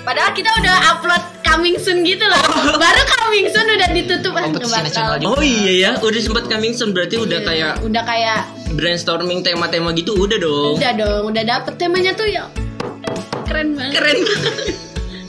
Padahal 0.00 0.32
kita 0.32 0.50
udah 0.54 0.76
upload 0.90 1.22
coming 1.42 1.76
soon 1.76 2.00
gitu 2.02 2.22
loh. 2.22 2.40
Baru 2.74 3.02
coming 3.18 3.46
soon 3.46 3.68
udah 3.68 3.88
ditutup 3.90 4.32
Kompetisi 4.32 4.64
ngebatal. 4.66 4.82
nasional 4.82 5.16
juga. 5.18 5.30
Oh 5.30 5.42
iya 5.42 5.72
ya 5.78 5.88
udah 5.94 6.20
sempat 6.20 6.44
coming 6.46 6.72
soon 6.72 6.90
berarti 6.90 7.16
udah 7.16 7.38
Iya, 7.38 7.46
kayak 7.46 7.72
udah 7.82 8.02
kayak 8.02 8.38
brainstorming 8.70 9.40
tema-tema 9.40 9.90
gitu 9.92 10.14
udah 10.16 10.38
dong 10.38 10.74
udah 10.76 10.92
dong, 10.94 11.22
udah 11.26 11.42
dapet 11.44 11.74
temanya 11.74 12.12
tuh 12.12 12.24
ya 12.24 12.46
keren 13.44 13.74
banget. 13.74 13.92
keren 13.92 14.18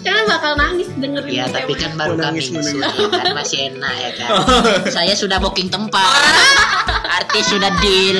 Jangan 0.02 0.24
bakal 0.32 0.52
nangis 0.56 0.88
dengerin 0.96 1.30
Ya 1.32 1.46
tapi 1.48 1.74
kan 1.74 1.92
baru 1.94 2.16
kami 2.16 2.38
nangis, 2.38 2.46
mau 2.50 2.62
nangis. 2.62 2.82
ya 2.96 3.08
kan 3.12 3.34
masih 3.34 3.58
enak 3.68 3.94
ya 3.94 4.10
kan. 4.16 4.30
Saya 4.96 5.14
sudah 5.14 5.38
booking 5.38 5.68
tempat. 5.68 6.06
Artis 7.18 7.46
sudah 7.50 7.70
deal. 7.78 8.18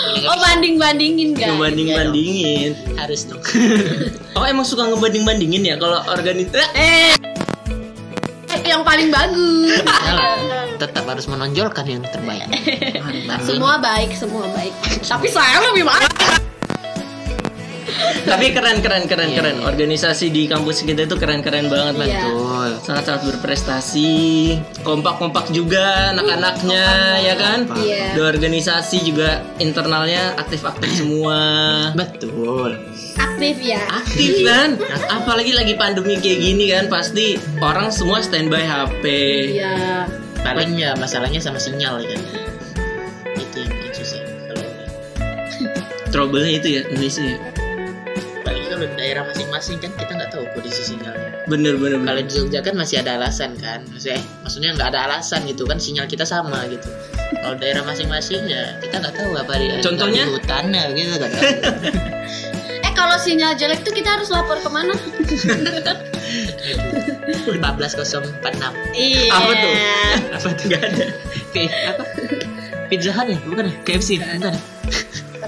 Nggak 0.00 0.26
Oh 0.26 0.34
bisa. 0.34 0.44
banding-bandingin 0.46 1.30
guys. 1.32 1.50
ngebanding 1.50 1.88
bandingin 1.90 2.70
harus 2.96 3.20
dong. 3.24 3.40
oh 4.36 4.44
emang 4.44 4.64
suka 4.64 4.86
ngebanding 4.86 5.24
bandingin 5.24 5.62
ya 5.64 5.76
kalau 5.76 6.00
organis 6.06 6.48
Eh, 6.74 7.12
yang 8.62 8.82
paling 8.82 9.08
bagus. 9.08 9.80
Salah. 9.86 10.36
tetap 10.76 11.04
harus 11.04 11.26
menonjolkan 11.26 11.84
yang 11.84 12.02
terbaik. 12.02 12.48
Semua 13.46 13.76
baik, 13.76 14.10
semua 14.12 14.48
baik. 14.50 14.72
Tapi 15.02 15.28
saya 15.28 15.60
lebih 15.62 15.84
baik. 15.84 16.08
Tapi 18.20 18.46
keren 18.50 18.78
keren 18.78 19.04
keren 19.04 19.28
Iya, 19.28 19.36
keren. 19.36 19.56
iya. 19.56 19.66
Organisasi 19.66 20.26
di 20.28 20.44
kampus 20.44 20.82
kita 20.82 21.04
itu 21.04 21.16
keren 21.16 21.40
keren 21.40 21.66
banget 21.66 21.94
lah. 21.96 22.06
Iya. 22.06 22.22
Betul. 22.22 22.68
Sangat-sangat 22.82 23.22
berprestasi, 23.28 24.12
kompak-kompak 24.80 25.48
juga 25.50 26.12
anak-anaknya 26.12 26.86
ya 27.20 27.34
kan. 27.34 27.58
Iya. 27.76 28.06
Di 28.12 28.20
organisasi 28.20 28.96
juga 29.02 29.28
internalnya 29.56 30.34
aktif-aktif 30.36 30.90
semua. 30.96 31.38
Betul. 31.94 32.76
Aktif 33.16 33.56
ya. 33.60 33.82
Aktif 33.90 34.42
kan? 34.42 34.76
Apalagi 35.08 35.52
lagi 35.52 35.74
pandemi 35.74 36.16
kayak 36.16 36.38
gini 36.40 36.64
kan 36.68 36.86
pasti 36.86 37.34
orang 37.58 37.90
semua 37.90 38.20
standby 38.20 38.62
HP. 38.62 39.04
Iya. 39.56 40.06
Paling 40.40 40.72
ya 40.72 40.96
masalahnya 40.96 41.36
sama 41.36 41.60
sinyal 41.60 42.00
ya 42.00 42.16
kan. 42.16 42.22
Itu 43.36 43.56
yang 43.60 43.70
bikin 43.70 43.92
susah. 43.94 44.20
Kalau 44.48 44.64
Trouble-nya 46.10 46.52
itu 46.56 46.68
ya 46.70 46.82
Indonesia. 46.88 47.22
ya. 47.22 47.38
Di 48.86 48.96
daerah 48.96 49.22
masing-masing 49.28 49.76
kan 49.82 49.90
kita 49.98 50.12
nggak 50.16 50.30
tahu 50.32 50.44
kondisi 50.56 50.82
sinyalnya. 50.94 51.30
Bener 51.50 51.74
bener 51.76 51.98
Kalau 52.04 52.20
di 52.22 52.30
Jogja 52.32 52.60
kan 52.62 52.74
masih 52.78 53.02
ada 53.02 53.18
alasan 53.20 53.56
kan, 53.58 53.82
maksudnya, 53.90 54.20
eh, 54.20 54.24
maksudnya 54.44 54.70
nggak 54.76 54.88
ada 54.94 55.00
alasan 55.10 55.44
gitu 55.44 55.66
kan 55.66 55.76
sinyal 55.76 56.06
kita 56.08 56.24
sama 56.24 56.64
gitu. 56.70 56.88
Kalau 57.40 57.56
daerah 57.58 57.82
masing-masing 57.84 58.46
ya 58.48 58.76
kita 58.80 59.00
nggak 59.02 59.14
tahu 59.16 59.34
apa 59.36 59.52
dia. 59.58 59.80
Contohnya? 59.82 60.24
di 60.28 60.32
hutan 60.36 60.64
ya 60.72 60.84
gitu 60.94 61.16
kan. 61.20 61.30
Eh 62.80 62.92
kalau 62.96 63.20
sinyal 63.20 63.54
jelek 63.60 63.84
tuh 63.84 63.92
kita 63.92 64.16
harus 64.16 64.32
lapor 64.32 64.56
ke 64.56 64.70
mana? 64.72 64.96
14046 67.44 68.40
Iya. 68.96 69.22
Apa 69.30 69.52
tuh? 69.52 69.72
apa 70.30 70.48
tuh 70.56 70.64
gak 70.70 70.82
ada 70.82 71.06
P 71.52 71.68
apa 71.68 72.04
Pizza 72.90 73.10
Hut 73.14 73.26
ya 73.30 73.38
bukan 73.46 73.70
ya 73.70 73.74
KFC 73.86 74.18
bukan 74.18 74.54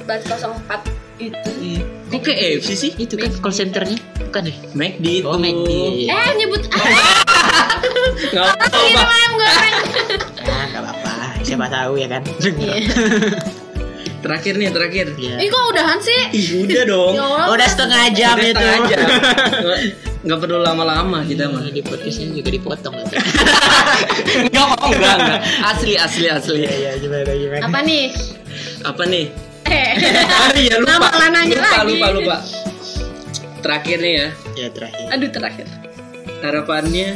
1404 0.07 1.23
itu. 1.23 1.51
Iya. 1.59 2.02
Kok 2.13 2.21
KFC 2.23 2.69
sih? 2.73 2.91
itu 2.95 3.15
kan 3.15 3.31
call 3.35 3.51
centernya 3.51 3.97
bukan 4.23 4.43
ya 4.45 4.55
McD 4.73 5.07
itu. 5.15 5.25
oh 5.25 5.37
McD 5.37 5.69
Eh 6.07 6.31
nyebut 6.35 6.63
Nggak 8.29 8.45
apa-apa. 8.47 8.77
kirim 8.79 9.09
ayam 9.11 9.33
goreng. 9.35 9.77
nah 10.43 10.63
nggak 10.67 10.83
apa-apa 10.83 11.13
siapa 11.43 11.67
tahu 11.67 11.93
ya 11.97 12.07
kan 12.07 12.23
Iya. 12.39 12.75
Terakhir 14.23 14.55
nih 14.55 14.71
terakhir. 14.71 15.07
Iya. 15.17 15.35
Ih 15.37 15.49
kok 15.49 15.63
udahan 15.67 15.99
sih? 15.99 16.21
Ih 16.31 16.63
udah 16.63 16.83
dong. 16.87 17.13
Ya 17.13 17.27
Allah. 17.27 17.47
udah 17.51 17.67
setengah 17.67 18.03
jam 18.13 18.35
Udah 18.35 18.47
itu 18.47 18.55
setengah 18.55 18.79
jam. 18.87 18.99
Nggak- 19.59 19.83
Nggak 20.23 20.39
perlu 20.39 20.59
lama-lama 20.63 21.19
kita 21.27 21.51
mah. 21.51 21.67
di 21.67 21.83
podcastnya 21.83 22.31
juga 22.31 22.47
dipotong 22.49 22.95
Enggak 23.03 24.67
enggak 24.79 25.15
enggak. 25.19 25.41
Asli 25.67 25.99
asli 25.99 26.27
asli. 26.29 26.63
iya 26.63 26.95
gimana 26.95 27.35
gimana 27.35 27.63
Apa 27.67 27.79
nih? 27.83 28.05
Apa 28.85 29.03
nih? 29.05 29.27
Eh. 29.73 29.93
Ah, 30.29 30.53
iya 30.55 30.77
lupa. 30.77 30.93
Nama 30.93 31.09
lananya 31.19 31.57
lupa, 31.57 31.73
lagi. 31.75 31.89
lupa 31.91 32.09
lupa. 32.13 32.37
Terakhir 33.63 33.99
nih 33.99 34.13
ya 34.13 34.29
ya 34.53 34.69
terakhir 34.69 35.05
Aduh 35.09 35.31
terakhir. 35.31 35.67
harapannya. 36.43 37.09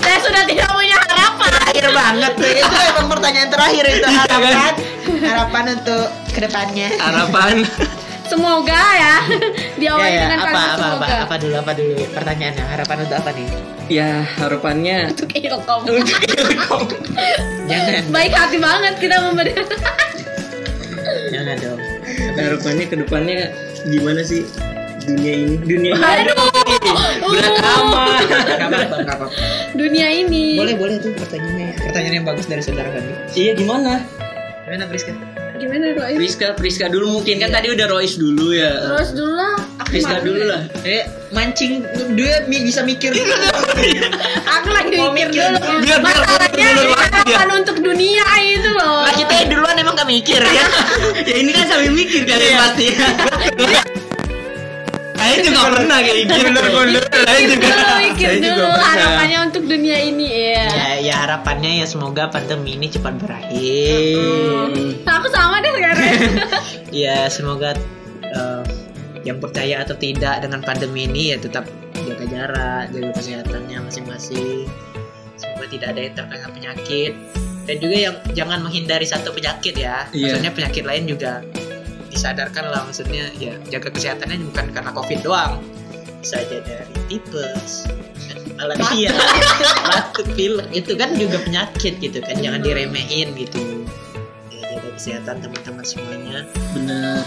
Saya 0.00 0.18
sudah 0.22 0.42
tidak 0.44 0.68
punya 0.70 0.96
harapan. 1.02 1.50
terakhir 1.50 1.86
banget 1.90 2.32
tuh 2.34 2.46
itu 2.46 2.64
emang 2.86 3.06
pertanyaan 3.08 3.48
terakhir 3.50 3.84
itu 3.90 4.06
harapan 4.06 4.72
harapan 5.20 5.64
untuk 5.74 6.04
ke 6.30 6.38
depannya 6.40 6.88
Harapan 6.96 7.54
Semoga 8.24 8.80
ya 8.94 9.16
diawali 9.76 10.06
ya, 10.06 10.16
ya. 10.16 10.20
dengan 10.24 10.38
apa 10.40 10.48
apa 10.48 10.64
apa 10.64 10.86
semoga. 11.04 11.14
apa 11.20 11.34
dulu 11.36 11.54
apa 11.58 11.72
dulu 11.74 11.94
pertanyaannya 12.08 12.64
harapan 12.64 12.96
untuk 13.02 13.16
apa 13.18 13.30
nih 13.32 13.46
ya 13.86 14.10
harapannya 14.38 14.96
Untuk 15.10 15.28
ilkom. 15.34 15.80
untuk 15.84 16.18
Ilkom. 16.24 16.82
jangan 17.66 18.02
Baik 18.08 18.32
hati 18.32 18.58
banget 18.58 18.94
kita 18.96 19.16
memberi. 19.20 19.52
Jangan 21.28 21.56
dong 21.58 21.80
harapannya 22.34 22.84
ke 22.84 22.96
depannya 22.96 23.36
gimana 23.84 24.20
sih 24.20 24.42
dunia 25.02 25.34
ini 25.38 25.54
dunia 25.58 25.92
ini 25.92 26.00
Aduh. 26.00 26.48
berat 27.26 27.56
amat. 27.60 28.24
Dunia 29.74 30.06
ini. 30.08 30.56
Boleh, 30.56 30.74
boleh 30.74 30.96
tuh 30.96 31.12
pertanyaannya. 31.12 31.76
Pertanyaan 31.78 32.14
yang 32.14 32.26
bagus 32.26 32.46
dari 32.46 32.62
saudara 32.62 32.88
kami. 32.88 33.12
iya 33.34 33.52
gimana 33.52 34.00
Gimana 34.64 34.84
Priska? 34.86 35.12
Gimana 35.54 35.92
Roy? 35.92 36.16
Priska 36.16 36.46
Priska 36.54 36.86
dulu 36.88 37.20
mungkin 37.20 37.36
kan 37.38 37.52
tadi 37.52 37.68
udah 37.68 37.86
Rois 37.86 38.16
dulu 38.16 38.50
ya 38.50 38.72
Terus 38.80 39.10
dulu 39.12 39.32
lah. 39.34 39.54
Priska 39.84 40.18
dulu 40.20 40.42
lah 40.42 40.62
Eh, 40.82 41.04
mancing 41.30 41.84
dia 42.14 42.40
bisa 42.46 42.80
mikir. 42.80 43.12
Aku 44.56 44.68
lagi 44.70 44.94
mikir 44.94 45.28
mikir. 45.28 45.42
dulu. 45.52 45.58
Biar- 45.60 45.82
biar 45.82 45.98
Masalahnya 46.00 46.66
dulu 46.72 46.90
waktu 46.92 47.20
dia. 47.22 47.36
harapan 47.36 47.48
untuk 47.54 47.76
dunia 47.78 48.26
itu 48.40 48.53
duluan 50.04 50.12
emang 50.12 50.12
gak 50.12 50.12
mikir 50.12 50.42
ya. 50.44 50.66
ya 51.32 51.34
ini 51.40 51.50
kan 51.50 51.64
sambil 51.66 51.90
mikir 51.92 52.20
kalian 52.24 52.44
Iya. 52.44 52.58
pasti 52.60 52.86
saya 55.14 55.36
juga 55.40 55.60
pernah 55.72 55.98
kayak 56.04 56.18
gitu 56.20 56.34
saya 57.24 57.40
juga 57.48 57.66
Dulu 57.72 57.94
mikir 57.96 58.28
saya 58.28 58.36
juga 58.36 58.44
dulu 58.44 58.66
pernah. 58.68 58.84
harapannya 58.92 59.38
untuk 59.48 59.62
dunia 59.64 59.98
ini 59.98 60.26
ya. 60.28 60.64
ya, 60.68 60.88
ya 61.00 61.14
harapannya 61.24 61.70
ya 61.80 61.86
semoga 61.88 62.28
pandemi 62.28 62.76
ini 62.76 62.86
cepat 62.92 63.14
berakhir. 63.16 64.68
Aku 65.02 65.26
sama 65.32 65.64
deh 65.64 65.72
sekarang. 65.72 66.04
Ya 66.94 67.26
semoga 67.26 67.74
eh, 68.22 68.62
yang 69.26 69.42
percaya 69.42 69.82
atau 69.82 69.98
tidak 69.98 70.44
dengan 70.46 70.62
pandemi 70.62 71.10
ini 71.10 71.34
ya 71.34 71.42
tetap 71.42 71.66
jaga 71.96 72.26
jarak, 72.28 72.82
jaga 72.94 73.10
kesehatannya 73.16 73.78
masing-masing. 73.82 74.68
Semoga 75.34 75.66
tidak 75.66 75.88
ada 75.90 76.00
yang 76.06 76.14
terkena 76.14 76.48
penyakit 76.54 77.12
dan 77.64 77.76
juga 77.80 77.96
yang 77.96 78.16
jangan 78.36 78.60
menghindari 78.60 79.08
satu 79.08 79.32
penyakit 79.32 79.74
ya. 79.76 80.04
Iya. 80.12 80.36
Maksudnya 80.36 80.52
penyakit 80.52 80.84
lain 80.84 81.04
juga 81.08 81.40
disadarkan 82.12 82.70
lah 82.70 82.86
maksudnya 82.86 83.26
ya 83.42 83.58
jaga 83.72 83.90
kesehatannya 83.90 84.44
bukan 84.52 84.66
karena 84.70 84.90
covid 84.92 85.20
doang. 85.24 85.60
Bisa 86.20 86.40
aja 86.40 86.60
dari 86.64 86.96
tipes 87.08 87.84
alergia 88.54 89.10
batuk 89.90 90.30
pilek 90.38 90.70
itu 90.70 90.94
kan 90.94 91.10
juga 91.18 91.42
penyakit 91.42 91.98
gitu 91.98 92.22
kan 92.22 92.38
jangan 92.38 92.62
diremehin 92.62 93.34
gitu. 93.34 93.84
Ya 94.52 94.78
jaga 94.78 94.88
kesehatan 94.94 95.36
teman-teman 95.42 95.84
semuanya. 95.84 96.46
Bener. 96.76 97.24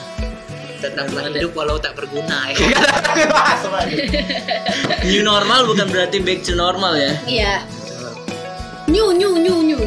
Tetaplah 0.77 1.33
hidup 1.33 1.57
walau 1.57 1.81
tak 1.81 1.97
berguna 1.97 2.53
ya. 2.53 2.57
New 5.09 5.25
normal 5.25 5.65
bukan 5.65 5.89
berarti 5.89 6.21
back 6.21 6.45
to 6.45 6.53
normal 6.53 6.93
ya? 6.93 7.13
Iya. 7.25 7.53
New 8.87 9.11
new 9.11 9.35
new 9.35 9.57
new. 9.63 9.81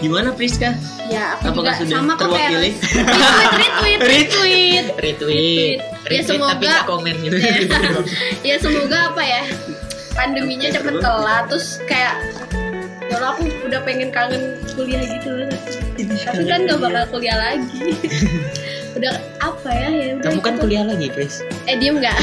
gimana 0.00 0.32
Priska? 0.32 0.72
Ya, 1.06 1.36
aku 1.36 1.52
Apakah 1.52 1.76
juga 1.76 1.84
sudah 1.84 1.96
sama 2.00 2.12
kok 2.16 2.24
terwakili? 2.26 2.70
retweet, 3.60 4.00
retweet, 4.00 4.00
retweet. 4.00 4.84
retweet. 4.96 5.78
Ya, 6.08 6.20
semoga- 6.24 6.56
tapi 6.56 6.88
komen 6.88 7.14
gitu. 7.20 7.36
Ya. 8.48 8.56
Semoga 8.56 9.12
apa 9.12 9.22
ya 9.22 9.42
pandeminya 10.10 10.68
cepet 10.68 10.94
kelar 10.98 11.44
terus 11.46 11.78
kayak 11.84 12.16
ya 13.06 13.14
Allah, 13.16 13.34
aku 13.34 13.44
udah 13.66 13.80
pengen 13.82 14.08
kangen 14.10 14.56
kuliah 14.72 15.02
gitu 15.02 15.30
tapi 16.24 16.42
kan 16.48 16.64
gak 16.64 16.78
bakal 16.80 17.04
kuliah 17.12 17.36
lagi. 17.36 17.92
Udah 18.90 19.14
apa 19.38 19.70
ya 19.70 19.86
ya 19.86 20.06
udah 20.18 20.34
kamu 20.34 20.40
kan 20.42 20.54
gitu. 20.58 20.62
kuliah 20.66 20.82
lagi 20.82 21.06
Pris? 21.14 21.46
Eh 21.70 21.78
diem 21.78 22.02
nggak? 22.02 22.16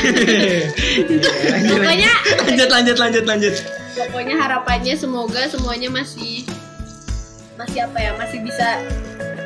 Pokoknya 1.64 2.12
lanjut 2.44 2.70
lanjut 2.70 2.98
lanjut 3.00 3.24
lanjut 3.24 3.56
pokoknya 3.98 4.38
harapannya 4.38 4.94
semoga 4.94 5.50
semuanya 5.50 5.90
masih 5.90 6.46
masih 7.58 7.90
apa 7.90 7.98
ya 7.98 8.12
masih 8.14 8.46
bisa 8.46 8.78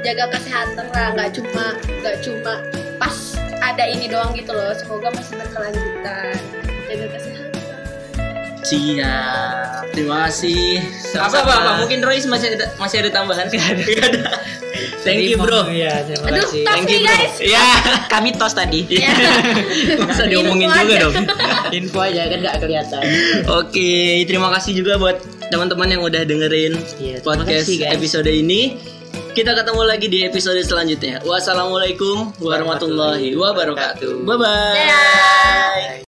jaga 0.03 0.27
kesehatan 0.35 0.87
lah. 0.91 1.15
Nggak 1.15 1.29
cuma 1.39 1.65
nggak 1.79 2.17
cuma 2.19 2.53
pas 2.99 3.15
ada 3.63 3.87
ini 3.87 4.11
doang 4.11 4.35
gitu 4.35 4.51
loh. 4.51 4.75
Semoga 4.75 5.15
masih 5.15 5.39
berkelanjutan. 5.39 6.35
Jaga 6.91 7.05
kesehatan 7.15 7.30
siap 8.63 9.89
terima 9.91 10.25
kasih 10.25 10.79
apa 11.13 11.37
apa, 11.37 11.51
apa 11.51 11.71
mungkin 11.81 11.99
Royce 11.99 12.25
masih 12.25 12.55
ada 12.55 12.71
masih 12.75 13.01
ada 13.01 13.09
tambahan 13.11 13.45
Nggak 13.47 13.67
ada 13.67 13.85
thank 15.01 15.25
you 15.25 15.35
bro 15.35 15.65
Iya, 15.67 16.05
terima 16.05 16.25
aduh 16.29 16.45
kasih. 16.45 16.63
thank 16.63 16.87
you 16.87 16.99
bro 16.99 17.09
guys 17.09 17.33
ya 17.39 17.65
Kami 18.07 18.29
tos 18.33 18.53
tadi. 18.53 18.85
Ya. 18.87 19.11
masa 19.99 20.23
Info 20.23 20.31
diomongin 20.31 20.67
aja. 20.67 20.79
juga 20.79 20.95
dong 21.01 21.15
Info 21.71 21.99
aja 21.99 22.21
kan 22.25 22.37
nggak 22.39 22.55
kelihatan. 22.59 23.03
Oke, 23.49 23.91
terima 24.23 24.51
kasih 24.51 24.71
juga 24.73 24.95
buat 24.95 25.17
teman-teman 25.47 25.87
yang 25.89 26.01
udah 26.01 26.21
dengerin 26.21 26.75
Iya, 26.97 27.19
terima 27.19 27.25
podcast 27.39 27.65
kasih, 27.65 27.77
guys. 27.81 27.91
episode 27.97 28.29
ini. 28.29 28.61
Kita 29.31 29.55
ketemu 29.55 29.81
lagi 29.81 30.07
di 30.07 30.19
episode 30.21 30.59
selanjutnya. 30.59 31.23
Wassalamualaikum 31.23 32.35
warahmatullahi 32.37 33.31
wabarakatuh. 33.33 34.21
Bye 34.21 34.37
bye. 34.37 34.75
Dadah. 34.75 36.10